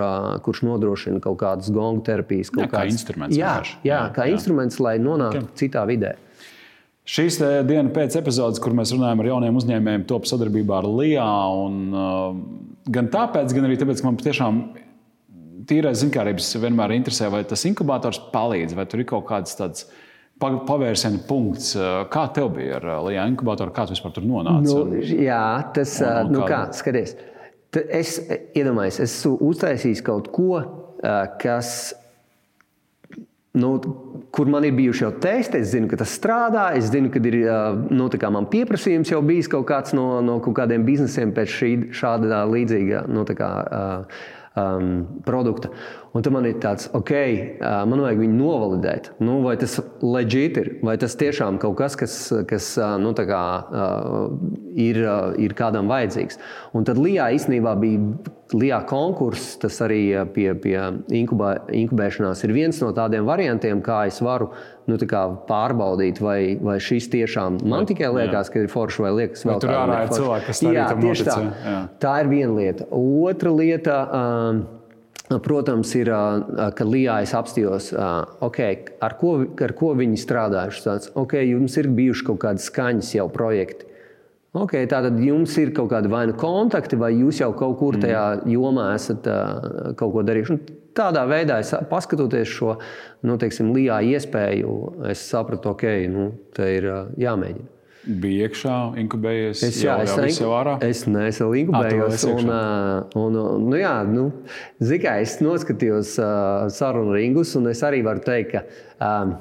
kurš 0.45 0.65
nodrošina 0.65 1.21
kaut 1.21 1.37
kādas 1.43 1.69
gongu 1.73 2.01
terapijas. 2.09 2.49
Jā, 2.49 2.65
kāds, 2.65 2.73
kā 2.73 2.83
instruments. 2.89 3.37
Jā, 3.37 3.55
jā, 3.61 3.93
jā, 3.93 4.01
kā 4.17 4.25
jā. 4.25 4.39
instruments, 4.39 4.81
lai 4.81 4.97
nonāktu 5.01 5.45
okay. 5.45 5.57
citā 5.61 5.85
vidē. 5.89 6.17
Šīs 7.01 7.39
dienas 7.65 7.93
pēc 7.95 8.15
epizodes, 8.19 8.61
kur 8.61 8.75
mēs 8.77 8.91
runājam 8.93 9.23
ar 9.23 9.29
jauniem 9.31 9.55
uzņēmējiem, 9.57 10.03
top 10.09 10.27
sadarbībā 10.29 10.83
ar 10.83 10.87
LIA. 10.87 11.29
Un, 11.63 11.79
uh, 11.95 12.35
gan 12.93 13.09
tāpēc, 13.13 13.55
gan 13.57 13.65
arī 13.65 13.79
tāpēc, 13.81 14.03
ka 14.03 14.07
man 14.07 14.19
patiešām 14.19 14.61
tīrais 15.69 16.03
zinkārības 16.03 16.51
vienmēr 16.61 16.93
interesē, 16.99 17.31
vai 17.33 17.41
tas 17.47 17.65
inkubators 17.69 18.21
palīdz, 18.33 18.77
vai 18.77 18.85
tur 18.89 19.01
ir 19.01 19.09
kaut 19.09 19.25
kāds 19.31 19.57
tāds 19.57 19.87
pavērsiena 20.41 21.23
punkts. 21.25 21.73
Uh, 21.73 22.03
kā 22.13 22.27
tev 22.37 22.51
bija 22.53 22.77
ar 22.77 22.87
LIA 23.07 23.25
inkubatoru, 23.33 23.73
kā 23.73 23.87
tu 23.89 23.97
vispār 23.97 24.13
tur 24.13 24.27
nonāci? 24.29 24.69
Nu, 24.69 25.01
jā, 25.25 25.43
tas 25.73 25.97
ir. 26.03 26.05
Uh, 26.05 26.29
nu, 26.37 26.45
kā, 26.45 26.67
skaties, 26.77 27.15
es 27.81 28.19
iedomājos, 28.53 29.01
es 29.01 29.17
esmu 29.17 29.39
uztaisījis 29.49 30.05
kaut 30.05 30.29
ko, 30.35 30.61
kas 31.41 31.95
nu, 33.53 33.69
kur 34.31 34.47
man 34.47 34.63
ir 34.63 34.75
bijuši 34.77 35.03
jau 35.03 35.11
testi, 35.23 35.59
es 35.59 35.73
zinu, 35.73 35.89
ka 35.91 35.99
tas 35.99 36.13
strādā. 36.15 36.69
Es 36.77 36.91
zinu, 36.91 37.11
ka 37.11 37.19
ir 37.27 37.39
nu, 37.91 38.07
man 38.31 38.47
pieprasījums 38.51 39.11
jau 39.11 39.21
bijis 39.25 39.51
kaut 39.51 39.67
kāds 39.71 39.95
no, 39.97 40.21
no 40.23 40.39
kaut 40.43 40.55
kādiem 40.61 40.85
biznesiem 40.87 41.33
pēc 41.35 41.57
šī, 41.57 41.71
šāda 41.97 42.45
līdzīga 42.51 43.05
nu, 43.11 43.25
kā, 43.35 43.51
um, 44.55 44.93
produkta. 45.27 45.71
Un 46.11 46.25
tad 46.25 46.33
man 46.35 46.43
ir 46.43 46.57
tāds, 46.59 46.89
ok, 46.91 47.11
man 47.87 48.01
vajag 48.03 48.19
viņu 48.19 48.35
novalidēt. 48.35 49.05
Nu, 49.23 49.37
vai 49.45 49.53
tas 49.59 49.77
leģit 50.03 50.57
ir, 50.59 50.69
vai 50.83 50.97
tas 50.99 51.15
tiešām 51.15 51.55
kaut 51.61 51.77
kas, 51.79 51.95
kas, 51.99 52.15
kas 52.49 52.67
nu, 52.99 53.13
kā, 53.15 53.43
ir, 54.75 54.99
ir 55.39 55.55
kādam 55.55 55.87
vajadzīgs. 55.91 56.41
Un 56.75 56.87
tad 56.87 56.99
Lijā 56.99 57.29
īstenībā 57.37 57.77
bija 57.79 58.01
Lijā 58.51 58.81
konkurss, 58.83 59.53
tas 59.61 59.77
arī 59.85 60.01
pie, 60.35 60.49
pie 60.59 60.75
inkubē, 61.21 61.53
inkubēšanās 61.79 62.43
ir 62.43 62.51
viens 62.57 62.81
no 62.83 62.91
tādiem 62.95 63.23
variantiem, 63.23 63.79
kā 63.85 64.01
es 64.09 64.19
varu 64.19 64.49
nu, 64.91 64.99
kā 65.07 65.23
pārbaudīt, 65.47 66.19
vai, 66.19 66.57
vai 66.59 66.75
šis 66.83 67.07
tiešām 67.13 67.61
man 67.71 67.87
tikai 67.87 68.11
liekas, 68.11 68.51
jā. 68.51 68.57
ka 68.57 68.65
ir 68.65 68.69
forši 68.73 69.07
vai 69.07 69.13
liekas 69.21 69.47
vēl 69.47 69.55
tāds. 69.55 69.63
Tur 69.63 69.77
ārā 69.77 70.03
ir 70.03 70.13
cilvēki, 70.19 70.47
kas 70.51 70.63
arī 70.67 71.07
tieši 71.07 71.29
tā. 71.31 71.39
Tā 72.03 72.19
ir 72.25 72.35
viena 72.35 72.59
lieta. 72.59 72.91
Otra 72.99 73.55
lieta. 73.55 74.03
Um, 74.11 74.63
Protams, 75.39 75.93
ir, 75.95 76.09
ka 76.75 76.87
Lijā 76.87 77.21
es 77.23 77.31
apstājos, 77.37 77.91
okay, 78.43 78.81
ar, 79.03 79.15
ko, 79.19 79.37
ar 79.63 79.73
ko 79.77 79.93
viņi 79.95 80.19
strādājuši. 80.19 80.83
Tāds, 80.83 81.11
okay, 81.15 81.47
jums 81.53 81.77
ir 81.79 81.87
bijuši 81.95 82.27
kaut 82.27 82.41
kādi 82.43 82.65
skaņas 82.65 83.13
jau 83.15 83.29
projekti. 83.31 83.87
Okay, 84.51 84.83
tātad 84.91 85.15
jums 85.23 85.53
ir 85.61 85.69
kaut 85.71 85.93
kādi 85.93 86.09
vai 86.11 86.25
nu 86.27 86.35
kontakti, 86.35 86.99
vai 86.99 87.13
jūs 87.15 87.39
jau 87.39 87.53
kaut 87.55 87.77
kur 87.79 87.95
tajā 88.01 88.23
mm. 88.41 88.49
jomā 88.51 88.89
esat 88.97 89.29
uh, 89.31 89.93
kaut 89.95 90.11
ko 90.17 90.25
darījuši. 90.27 90.57
Un 90.57 90.81
tādā 90.97 91.23
veidā, 91.29 91.61
paskatoties 91.87 92.51
šo 92.51 92.73
nu, 93.23 93.37
teiksim, 93.39 93.71
Lijā 93.71 94.01
iespēju, 94.09 94.73
es 95.13 95.23
sapratu, 95.23 95.71
okay, 95.71 96.09
nu, 96.11 96.33
tā 96.57 96.67
ir 96.81 96.89
uh, 96.91 97.05
jāmēģina 97.21 97.80
bija 98.05 98.47
iekšā, 98.47 98.77
inkubējies. 99.03 99.61
Es, 99.67 99.77
jau, 99.83 99.97
jau 100.31 100.51
ārā. 100.57 100.77
es 100.85 101.03
neesmu 101.09 101.51
inkubējis. 101.61 102.25
Un, 102.31 102.49
un, 102.49 103.37
un, 103.43 103.69
nu, 103.69 103.77
jā, 103.79 103.93
nu, 104.09 104.27
zikā, 104.81 105.19
es 105.25 105.37
noskatījos 105.43 106.17
uh, 106.21 106.67
sarunu 106.73 107.15
ringus, 107.17 107.53
un 107.59 107.69
es 107.71 107.83
arī 107.85 108.03
varu 108.07 108.25
teikt, 108.25 108.57
ka. 108.57 108.65
Um, 109.01 109.39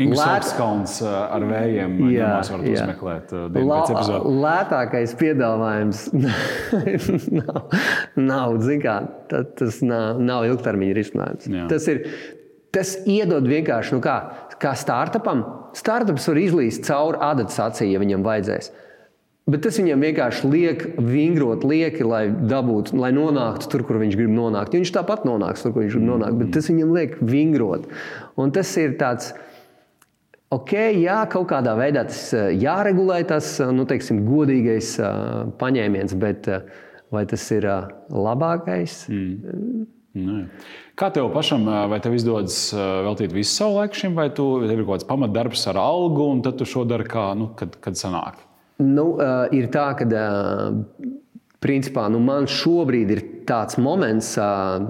Ingūns 0.00 1.02
ar 1.04 1.44
vējiem 1.44 1.98
jā, 2.14 2.28
varat 2.48 2.64
jā. 2.64 2.84
uzmeklēt. 2.86 3.34
Lētākais 4.40 5.12
piedāvājums 5.20 6.06
nav, 7.42 7.74
naudu. 8.16 8.78
Kā, 8.80 8.96
tas 9.28 9.82
nav, 9.84 10.22
nav 10.24 10.46
ilgtermiņa 10.48 10.96
risinājums. 10.96 11.50
Jā. 11.52 11.66
Tas, 11.68 11.90
ir, 11.92 12.06
tas 12.72 12.94
iedod 13.04 13.44
vienkārši, 13.52 13.98
nu 13.98 14.00
kā, 14.04 14.16
kā 14.62 14.72
startupam. 14.80 15.44
Startups 15.76 16.28
var 16.28 16.40
izlīst 16.40 16.86
cauri 16.86 17.20
adatas 17.22 17.58
acī, 17.62 17.88
ja 17.92 18.00
viņam 18.02 18.24
vajadzēs. 18.26 18.72
Bet 19.50 19.64
tas 19.64 19.78
viņam 19.80 20.04
vienkārši 20.06 20.48
liek 20.52 20.82
vingrot 21.02 21.64
lieki, 21.66 22.04
lai 22.06 22.26
dabūtu, 22.30 22.94
lai 23.00 23.10
nonāktu 23.16 23.70
tur, 23.72 23.82
kur 23.88 23.98
viņš 23.98 24.14
grib 24.14 24.30
nonākt. 24.30 24.76
Viņš 24.78 24.92
tāpat 24.94 25.24
nonāks 25.26 25.64
tur, 25.64 25.72
kur 25.74 25.82
viņš 25.82 25.96
grib 25.96 26.04
nonākt, 26.06 26.36
bet 26.38 26.52
tas 26.54 26.68
viņam 26.70 26.92
liek 26.94 27.16
vingrot. 27.18 27.88
Un 28.38 28.54
tas 28.54 28.70
ir 28.78 28.94
tāds, 29.00 29.32
ok, 30.54 30.76
jā, 31.02 31.16
kaut 31.32 31.48
kādā 31.50 31.74
veidā 31.80 32.04
tas 32.06 32.22
eh, 32.38 32.52
jāregulē, 32.62 33.18
tas 33.32 33.56
eh, 33.58 33.72
nu, 33.74 33.88
teiksim, 33.88 34.22
godīgais 34.28 34.94
uh, 35.02 35.50
paņēmiens, 35.58 36.14
bet 36.22 36.46
vai 37.12 37.24
tas 37.28 37.48
ir 37.56 37.66
labākais? 38.14 39.02
Mm. 39.10 39.90
Nē. 40.12 40.42
Kā 40.98 41.08
tev 41.14 41.30
pašam, 41.32 41.64
vai 41.88 41.98
tev 42.04 42.12
izdodas 42.12 42.56
veltīt 42.76 43.32
visu 43.32 43.54
savu 43.54 43.78
laiku 43.78 43.96
šim, 43.96 44.16
vai 44.18 44.28
tu, 44.34 44.44
tev 44.66 44.76
ir 44.76 44.84
kaut 44.84 44.98
kāds 44.98 45.08
pamatdarbs 45.08 45.64
ar 45.72 45.80
algu, 45.80 46.26
un 46.34 46.42
tad 46.44 46.58
tu 46.60 46.68
šo 46.68 46.84
dari 46.88 47.06
kā, 47.08 47.30
nu, 47.38 47.48
kad, 47.56 47.78
kad 47.80 47.96
sanāk? 47.96 48.42
Nu, 48.82 49.14
uh, 49.16 49.46
ir 49.54 49.70
tā, 49.72 49.86
ka 49.96 50.04
uh, 50.08 50.76
principā 51.62 52.08
nu, 52.10 52.18
man 52.22 52.48
šobrīd 52.50 53.12
ir 53.14 53.22
tāds 53.46 53.78
moments 53.82 54.32
uh, 54.40 54.82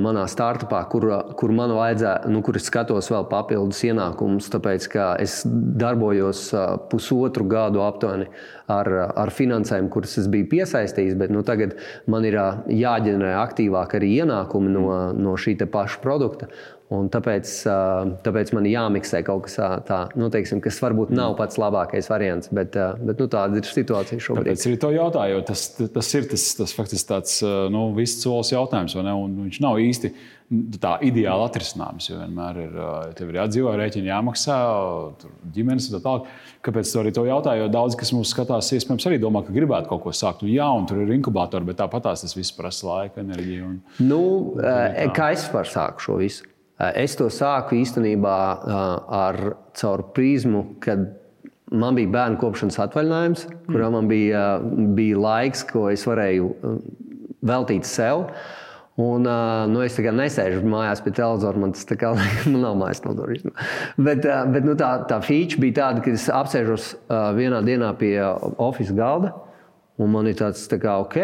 manā 0.00 0.24
startupā, 0.30 0.82
kur, 0.92 1.06
kur 1.38 1.52
man 1.56 1.72
vajadzētu, 1.76 2.32
nu, 2.32 2.42
kur 2.44 2.58
es 2.60 2.68
skatos 2.68 3.10
vēl 3.12 3.26
papildus 3.30 3.80
ienākumus, 3.88 4.50
tāpēc 4.52 4.88
ka 4.92 5.08
es 5.22 5.40
darbojos 5.48 6.46
uh, 6.54 6.76
pusotru 6.90 7.48
gadu 7.48 7.82
aptuveni 7.84 8.28
ar, 8.68 8.92
ar 9.16 9.32
finansējumu, 9.32 9.90
kuras 9.92 10.18
es 10.20 10.28
biju 10.30 10.48
piesaistījis, 10.52 11.16
bet 11.20 11.32
nu, 11.34 11.44
tagad 11.46 11.76
man 12.10 12.26
ir 12.28 12.38
uh, 12.40 12.64
jāģenerē 12.72 13.36
aktīvāk 13.42 13.98
arī 14.00 14.14
ienākumi 14.22 14.74
no, 14.74 14.88
no 15.16 15.36
šī 15.40 15.56
paša 15.68 16.02
produkta. 16.04 16.52
Un 16.88 17.10
tāpēc, 17.12 17.50
tāpēc 18.24 18.50
man 18.56 18.64
jāmiksē 18.64 19.20
kaut 19.26 19.44
kas 19.44 19.58
tāds, 19.84 20.16
nu, 20.16 20.30
teiksim, 20.32 20.62
kas 20.64 20.78
varbūt 20.80 21.10
nav 21.12 21.34
pats 21.36 21.58
labākais 21.60 22.08
variants, 22.08 22.48
bet, 22.48 22.78
bet 23.04 23.20
nu, 23.20 23.26
tāda 23.28 23.60
ir 23.60 23.68
situācija 23.68 24.24
šobrīd. 24.24 24.56
Tāpēc 24.56 24.64
arī 24.70 24.78
to 24.80 24.92
jautāju, 24.94 25.42
tas, 25.50 25.66
tas 25.76 26.10
ir 26.16 26.30
tas, 26.32 26.46
tas 26.56 26.72
faktiski 26.72 27.10
tāds 27.10 27.36
nu, 27.74 27.90
viss 27.98 28.22
solis 28.24 28.54
jautājums, 28.54 28.96
un 28.96 29.36
viņš 29.44 29.60
nav 29.66 29.82
īsti 29.84 30.14
tā 30.80 30.94
ideāli 31.04 31.44
atrisinājums. 31.44 32.08
Jo 32.08 32.22
vienmēr 32.22 32.64
ir, 32.64 32.82
ir 33.20 33.40
jādzīvo, 33.42 33.76
rēķini 33.76 34.08
jāmaksā, 34.08 34.58
ģimenes 35.52 35.90
un 35.90 35.98
tā 35.98 36.04
tālāk. 36.08 36.34
Kāpēc 36.64 36.88
to 36.88 37.04
arī 37.04 37.12
to 37.20 37.28
jautāju? 37.28 37.66
Jo 37.66 37.70
daudz, 37.76 38.00
kas 38.00 38.16
mūs 38.16 38.32
skatās, 38.32 38.72
iespējams, 38.72 39.10
arī 39.10 39.20
domā, 39.20 39.44
ka 39.44 39.52
gribētu 39.52 39.92
kaut 39.92 40.06
ko 40.06 40.16
sākt. 40.16 40.46
Un, 40.46 40.56
jā, 40.56 40.72
un 40.72 40.88
tur 40.88 41.04
ir 41.04 41.12
inkubatori, 41.20 41.68
bet 41.68 41.82
tāpat 41.84 42.08
tas 42.08 42.32
viss 42.32 42.56
prasa 42.56 42.88
laika, 42.88 43.20
enerģiju. 43.20 43.74
Un, 43.74 43.82
nu, 44.08 44.22
un 44.56 45.12
kā 45.12 45.34
es 45.36 45.50
varu 45.52 45.68
sākt 45.68 46.08
šo 46.08 46.22
visu? 46.22 46.48
Eh, 46.78 47.02
es 47.02 47.16
to 47.18 47.26
sāku 47.32 47.78
īstenībā 47.80 48.36
eh, 48.38 48.76
ar 49.18 49.40
caur 49.78 50.04
prizmu, 50.14 50.78
kad 50.82 51.08
man 51.74 51.98
bija 51.98 52.12
bērnu 52.14 52.38
kopšanas 52.40 52.78
atvaļinājums, 52.86 53.44
kurā 53.66 53.90
man 53.92 54.08
bija, 54.10 54.44
bija 54.96 55.18
laiks, 55.20 55.66
ko 55.68 55.88
es 55.90 56.06
varēju 56.08 56.52
eh, 56.54 56.78
veltīt 57.50 57.88
sev. 57.88 58.28
Un, 58.98 59.28
nu, 59.70 59.82
es 59.86 59.94
nesēžu 59.94 60.64
mājās 60.66 61.04
pie 61.04 61.12
televizora, 61.14 61.60
man 61.62 61.70
tas 61.70 61.86
kā, 61.86 62.08
man 62.18 62.56
nav 62.64 62.74
mājas 62.80 62.98
televizora. 63.04 63.52
Bet, 63.94 64.24
bet 64.26 64.66
nu, 64.66 64.74
tā, 64.78 64.88
tā 65.06 65.20
feature 65.22 65.62
bija 65.62 65.76
tāda, 65.76 66.02
ka 66.02 66.10
es 66.10 66.24
apsēžos 66.34 66.88
vienā 67.38 67.60
dienā 67.62 67.92
pie 68.00 68.16
oficiāla 68.58 68.98
galda, 68.98 69.30
un 70.02 70.10
man 70.16 70.26
ir 70.26 70.34
tāds, 70.40 70.64
tā 70.66 70.80
kā, 70.82 70.96
ok, 71.04 71.14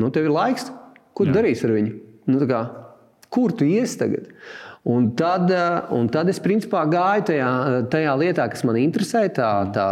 nu, 0.00 0.08
tev 0.14 0.30
ir 0.30 0.32
laiks, 0.38 0.70
ko 1.12 1.28
tu 1.28 1.36
darīsi 1.36 1.68
ar 1.68 1.74
viņu? 1.76 1.92
Nu, 2.32 2.40
kā, 2.48 2.62
kur 3.28 3.52
tu 3.52 3.68
iesi 3.68 4.00
tagad? 4.00 4.32
Un 4.88 5.10
tad, 5.12 5.50
eh, 5.52 5.80
un 5.92 6.06
tad 6.08 6.30
es 6.32 6.38
principā 6.40 6.86
gāju 6.88 7.26
tajā, 7.28 7.48
tajā 7.92 8.14
lietā, 8.16 8.46
kas 8.48 8.64
man 8.64 8.78
interesē. 8.80 9.26
Tā, 9.36 9.50
tā, 9.74 9.88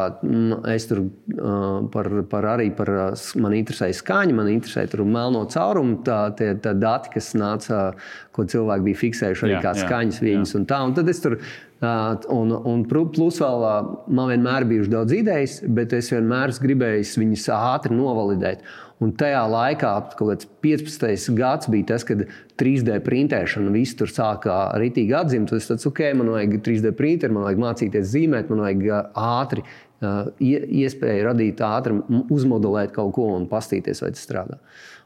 es 0.73 0.89
tur 0.89 1.03
uh, 1.05 1.83
par, 1.93 2.09
par 2.31 2.49
arī 2.55 2.71
par 2.73 2.89
man 3.37 3.57
interesēja 3.59 3.99
skaņa, 3.99 4.37
man 4.39 4.49
interesēja 4.55 5.05
melno 5.05 5.45
caurumu, 5.53 5.99
tā, 6.07 6.23
tie, 6.39 6.55
tā 6.65 6.73
dati, 6.73 7.13
kas 7.13 7.35
nāca, 7.37 7.91
ko 8.33 8.49
cilvēki 8.49 8.89
bija 8.89 9.03
fiksējuši 9.03 9.45
arī 9.45 9.57
jā, 9.59 9.63
kā 9.67 9.75
skaņas 9.83 10.23
viņas 10.25 10.55
jā. 10.55 10.63
un 10.63 10.69
tā. 10.73 10.81
Un 10.89 10.97
tad 10.97 11.13
es 11.13 11.21
tur 11.21 11.41
Un, 11.77 12.55
un 12.57 12.85
plus 12.89 13.37
vēl 13.43 13.65
man 14.09 14.31
vienmēr 14.31 14.65
bijuši 14.65 14.93
daudz 14.95 15.13
idejas, 15.13 15.59
bet 15.69 15.93
es 15.93 16.09
vienmēr 16.09 16.55
gribēju 16.65 17.05
viņas 17.21 17.45
ātri 17.53 17.93
novalidēt. 17.93 18.65
Un 19.05 19.11
tajā 19.13 19.43
laikā, 19.53 19.91
kaut 20.17 20.31
kāds 20.31 20.49
15. 20.65 21.35
gads, 21.37 21.69
bija 21.69 21.91
tas, 21.91 22.05
kad 22.09 22.23
3D 22.57 22.97
printēšana 23.05 23.73
viss 23.75 23.97
tur 23.99 24.09
sākā 24.09 24.57
rītīgi 24.81 25.13
atzimt. 25.19 25.53
Es 25.53 25.69
teicu, 25.69 25.91
ok, 25.91 26.01
man 26.17 26.33
vajag 26.33 26.57
3D 26.65 26.95
printeru, 26.97 27.37
man 27.37 27.45
vajag 27.51 27.61
mācīties 27.61 28.09
zīmēt, 28.15 28.49
man 28.53 28.65
vajag 28.65 29.11
ātri, 29.21 29.67
iespēju 30.01 31.27
radīt 31.29 31.61
ātri, 31.65 31.99
uzmodelēt 32.33 32.95
kaut 32.97 33.13
ko 33.17 33.31
un 33.37 33.49
pastīties, 33.51 34.01
vai 34.05 34.15
tas 34.17 34.25
strādā. 34.25 34.61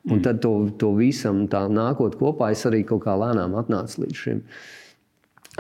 Un 0.09 0.19
mm. 0.19 0.23
tad 0.25 0.39
to, 0.43 0.53
to 0.81 0.93
visam 0.97 1.45
tā 1.51 1.67
nākot 1.71 2.15
kopā, 2.19 2.53
es 2.55 2.63
arī 2.71 2.85
kaut 2.89 3.03
kā 3.05 3.17
lēnām 3.19 3.59
atnācu 3.59 4.05
līdz 4.05 4.21
šim. 4.23 4.45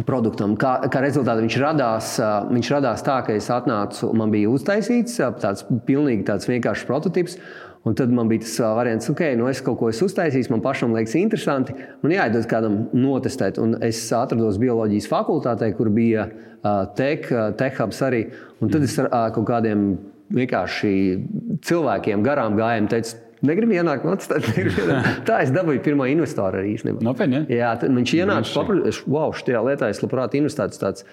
Produktam. 0.06 0.54
Kā, 0.56 0.76
kā 0.88 1.02
rezultātā 1.02 1.42
viņš 1.42 1.56
radās, 1.60 2.12
viņš 2.48 2.70
radās 2.72 3.02
tā, 3.04 3.18
ka 3.26 3.34
es 3.36 3.50
atnācu, 3.52 4.08
man 4.16 4.30
bija 4.32 4.48
uztaisīts 4.48 5.18
tāds 5.42 5.66
pilnīgi 5.86 6.24
tāds 6.30 6.48
vienkāršs 6.48 6.86
prototyps. 6.88 7.36
Un 7.88 7.94
tad 7.96 8.10
man 8.12 8.28
bija 8.28 8.44
tas 8.44 8.58
variants, 8.76 9.06
ka 9.08 9.14
okay, 9.14 9.36
nu 9.40 9.46
es 9.48 9.62
kaut 9.64 9.78
ko 9.80 9.88
esmu 9.88 10.10
uztaisījis, 10.10 10.50
man 10.52 10.60
pašam 10.60 10.92
liekas 10.92 11.16
interesanti. 11.16 11.72
Man 12.02 12.12
jāiedod 12.12 12.44
kādam 12.50 12.76
notestēt. 12.92 13.56
Un 13.62 13.78
es 13.86 14.02
atrados 14.12 14.60
bioloģijas 14.60 15.08
fakultātē, 15.08 15.70
kur 15.78 15.88
bija 15.94 16.26
uh, 16.28 16.84
tech, 16.98 17.30
uh, 17.32 17.48
tech 17.56 17.80
hubs 17.80 18.02
arī. 18.04 18.26
Un 18.60 18.72
tad 18.72 18.84
es 18.84 18.98
ar 19.00 19.08
uh, 19.08 19.30
kaut 19.32 19.48
kādiem 19.48 19.94
vienkārši 20.36 20.92
cilvēkiem 21.66 22.22
garām 22.26 22.60
gājiem 22.60 22.92
teicu, 22.92 23.16
Negribu 23.40 23.72
ienākt 23.72 24.04
monētā. 24.04 24.36
Tā 25.28 25.38
es 25.46 25.52
dabūju 25.54 25.80
pirmo 25.84 26.04
investoru 26.10 26.60
arī 26.60 26.74
īstenībā. 26.74 27.00
Nopietni. 27.06 27.38
Ja? 27.48 27.56
Jā, 27.56 27.70
tad 27.80 27.94
viņš 27.96 28.12
ienāca 28.18 28.52
paprasīt, 28.52 29.06
wow, 29.08 29.32
šajā 29.36 29.62
lietā 29.64 29.88
es 29.92 30.02
labprāt 30.04 30.36
investētu 30.36 30.80
tāds. 30.82 31.06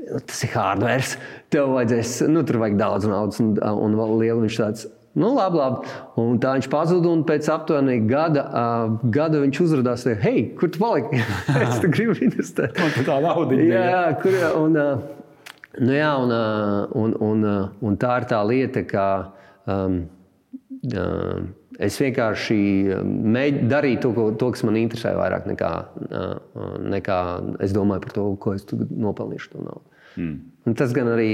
Tas 0.00 0.40
ir 0.46 0.54
hardware. 0.54 1.18
Tev 1.52 1.74
vajadzēs, 1.74 2.14
nu, 2.32 2.46
tur 2.48 2.62
vajag 2.62 2.78
daudz 2.80 3.10
naudas 3.10 3.42
un, 3.44 3.52
un 3.60 3.98
vēl 3.98 4.16
lielu. 4.22 4.46
Viņš 4.46 4.56
tāds, 4.62 4.86
nu, 5.18 5.32
labi, 5.34 5.58
labi. 5.58 5.92
Un 6.22 6.38
tā 6.42 6.54
viņš 6.56 6.68
pazuda. 6.72 7.10
Un 7.10 7.24
pēc 7.28 7.48
aptuveni 7.52 7.98
gada, 8.08 8.44
uh, 8.46 8.98
gada 9.14 9.40
viņš 9.42 9.62
uzrādījās, 9.64 10.06
hei, 10.22 10.44
kur 10.58 10.70
tu 10.72 10.82
paliki? 10.82 11.22
es 11.64 11.80
te 11.82 11.90
gribu 11.90 12.16
investēt. 12.26 12.78
Man 12.80 13.08
tā 13.08 13.20
nauda 13.24 13.58
ir. 13.58 13.72
Jā, 13.74 14.04
kur, 14.22 14.36
un, 14.60 14.78
uh, 14.80 15.54
nu, 15.78 15.94
jā 15.96 16.10
un, 16.22 16.34
uh, 16.36 16.98
un, 17.02 17.16
un, 17.30 17.46
uh, 17.46 17.86
un 17.86 18.00
tā 18.00 18.20
ir 18.22 18.28
tā 18.30 18.42
lieta, 18.46 18.86
ka. 18.88 19.06
Um, 19.70 20.04
Es 21.80 21.96
vienkārši 22.00 22.56
mēģināju 23.04 23.68
darīt 23.68 24.02
to, 24.04 24.10
to, 24.40 24.48
kas 24.52 24.62
man 24.64 24.76
interesē, 24.80 25.14
vairāk 25.16 25.46
nekā, 25.48 25.70
nekā 26.92 27.18
es 27.64 27.72
domāju 27.76 28.04
par 28.04 28.14
to, 28.16 28.24
ko 28.40 28.54
es 28.56 28.64
nopelnīšu 28.72 29.52
to 29.52 29.64
naudu. 29.64 30.00
Mm. 30.20 30.34
Un 30.68 30.76
tas 30.76 30.92
gan 30.96 31.08
arī 31.12 31.30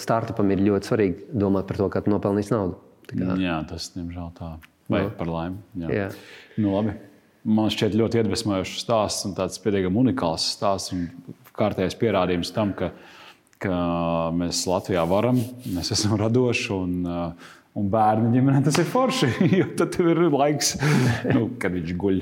startupam 0.00 0.52
ir 0.54 0.64
ļoti 0.64 0.90
svarīgi 0.90 1.40
domāt 1.40 1.68
par 1.68 1.80
to, 1.80 1.88
kā 1.92 2.04
nopelnīt 2.08 2.52
naudu. 2.52 2.80
Jā, 3.12 3.58
tas 3.68 3.90
diemžēl 3.94 4.30
tā. 4.38 4.54
Vai 4.90 5.06
no. 5.06 5.10
par 5.16 5.30
laimi. 5.32 5.60
Jā. 5.80 5.90
Jā. 5.92 6.06
Nu, 6.60 6.74
labi. 6.76 6.94
Man 7.44 7.72
šķiet 7.72 7.96
ļoti 7.96 8.22
iedvesmojošs 8.22 8.78
stāsts 8.84 9.26
un 9.28 9.34
tāds 9.36 9.60
pietiekami 9.60 10.00
unikāls 10.00 10.46
stāsts 10.54 10.94
un 10.96 11.06
kārtējs 11.56 11.96
pierādījums 12.00 12.52
tam, 12.56 12.72
ka, 12.76 12.90
ka 13.60 13.74
mēs 14.36 14.62
Latvijā 14.68 15.04
varam, 15.08 15.40
mēs 15.68 15.92
esam 15.96 16.16
radoši 16.20 16.70
un 16.76 16.94
uh, 17.04 17.52
Un 17.74 17.88
bērnu 17.90 18.28
ģimenē 18.30 18.60
tas 18.68 18.76
ir 18.78 18.86
forši. 18.86 19.32
Jo 19.58 19.66
tad 19.78 19.96
ir 19.98 20.20
laiks, 20.30 20.76
nu, 21.34 21.48
kad 21.58 21.74
viņš 21.74 21.96
guļ. 21.98 22.20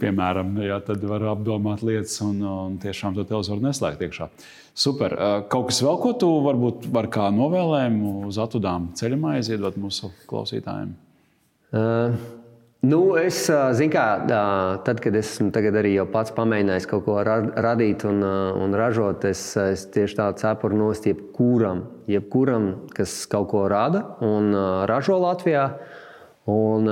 Piemēram, 0.00 0.54
jā, 0.64 0.78
tad 0.86 1.04
var 1.10 1.26
apdomāt 1.34 1.84
lietas 1.84 2.16
un, 2.24 2.40
un 2.40 2.78
tiešām 2.80 3.16
to 3.18 3.26
televizoru 3.28 3.66
neslēgt 3.66 4.06
iekšā. 4.08 4.30
Super. 4.78 5.16
Kaut 5.52 5.68
kas 5.72 5.82
vēl, 5.84 6.00
ko 6.00 6.14
tu 6.16 6.30
varbūt 6.46 6.88
var 6.94 7.10
kā 7.12 7.28
novēlējumu 7.34 8.30
uz 8.30 8.40
atudām 8.40 8.92
ceļamā 8.98 9.36
aiziedot 9.40 9.76
mūsu 9.80 10.12
klausītājiem? 10.30 10.96
Uh. 11.68 12.37
Nu, 12.78 13.16
es 13.18 13.40
zinu, 13.74 13.90
kā 13.90 14.04
tad, 14.86 15.00
kad 15.02 15.16
esmu 15.18 15.50
arī 15.50 15.96
pats 16.12 16.30
pamēģinājis 16.36 16.86
kaut 16.86 17.02
ko 17.08 17.16
radīt 17.26 18.04
un, 18.06 18.22
un 18.22 18.76
ražot, 18.78 19.24
es, 19.26 19.40
es 19.58 19.82
tieši 19.90 20.14
tādu 20.20 20.38
cepuru 20.38 20.78
nost 20.78 21.08
jebkuram, 21.10 21.80
jebkuram, 22.06 22.68
kas 22.94 23.24
kaut 23.26 23.48
ko 23.50 23.64
rada 23.66 24.04
un 24.22 24.54
ražo 24.86 25.18
Latvijā. 25.18 25.72
Un, 26.46 26.86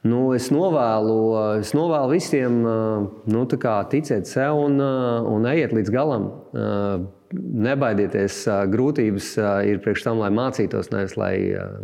Nu, 0.00 0.30
es, 0.32 0.46
novēlu, 0.48 1.14
es 1.60 1.74
novēlu 1.76 2.14
visiem 2.14 2.54
nu, 2.64 3.40
ticēt 3.52 4.30
sev 4.30 4.56
un, 4.56 4.78
un 4.80 5.48
ejiet 5.50 5.74
līdz 5.76 5.92
galam. 5.92 6.24
Nebaidieties, 7.36 8.38
grūtības 8.72 9.28
ir 9.68 9.82
priekš 9.84 10.06
tam, 10.06 10.22
lai 10.24 10.30
mācītos, 10.32 10.88
nevis 10.94 11.18
lai, 11.20 11.34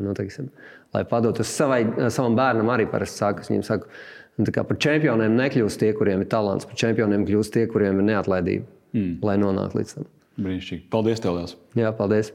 nu, 0.01 0.17
teiksim, 0.17 0.49
lai 0.95 1.05
padotos 1.09 1.51
savai, 1.51 1.83
savam 2.15 2.39
bērnam. 2.39 2.71
Arī 2.75 2.89
parasti 2.91 3.23
saka, 3.25 3.47
viņiem 3.49 3.67
saka, 3.67 3.91
nu, 4.39 4.49
par 4.57 4.81
čempioniem 4.87 5.39
nekļūst 5.41 5.83
tie, 5.83 5.93
kuriem 5.97 6.25
ir 6.25 6.31
talants, 6.33 6.69
par 6.69 6.79
čempioniem 6.79 7.27
kļūst 7.29 7.57
tie, 7.57 7.67
kuriem 7.71 8.03
ir 8.03 8.11
neatlaidība, 8.13 8.69
mm. 8.95 9.15
lai 9.27 9.39
nonāktu 9.43 9.83
līdz 9.83 9.99
tam. 9.99 10.11
Brīnišķīgi. 10.37 10.89
Paldies! 10.93 11.25
Liels. 11.25 11.57
Jā, 11.79 11.95
paldies! 11.97 12.35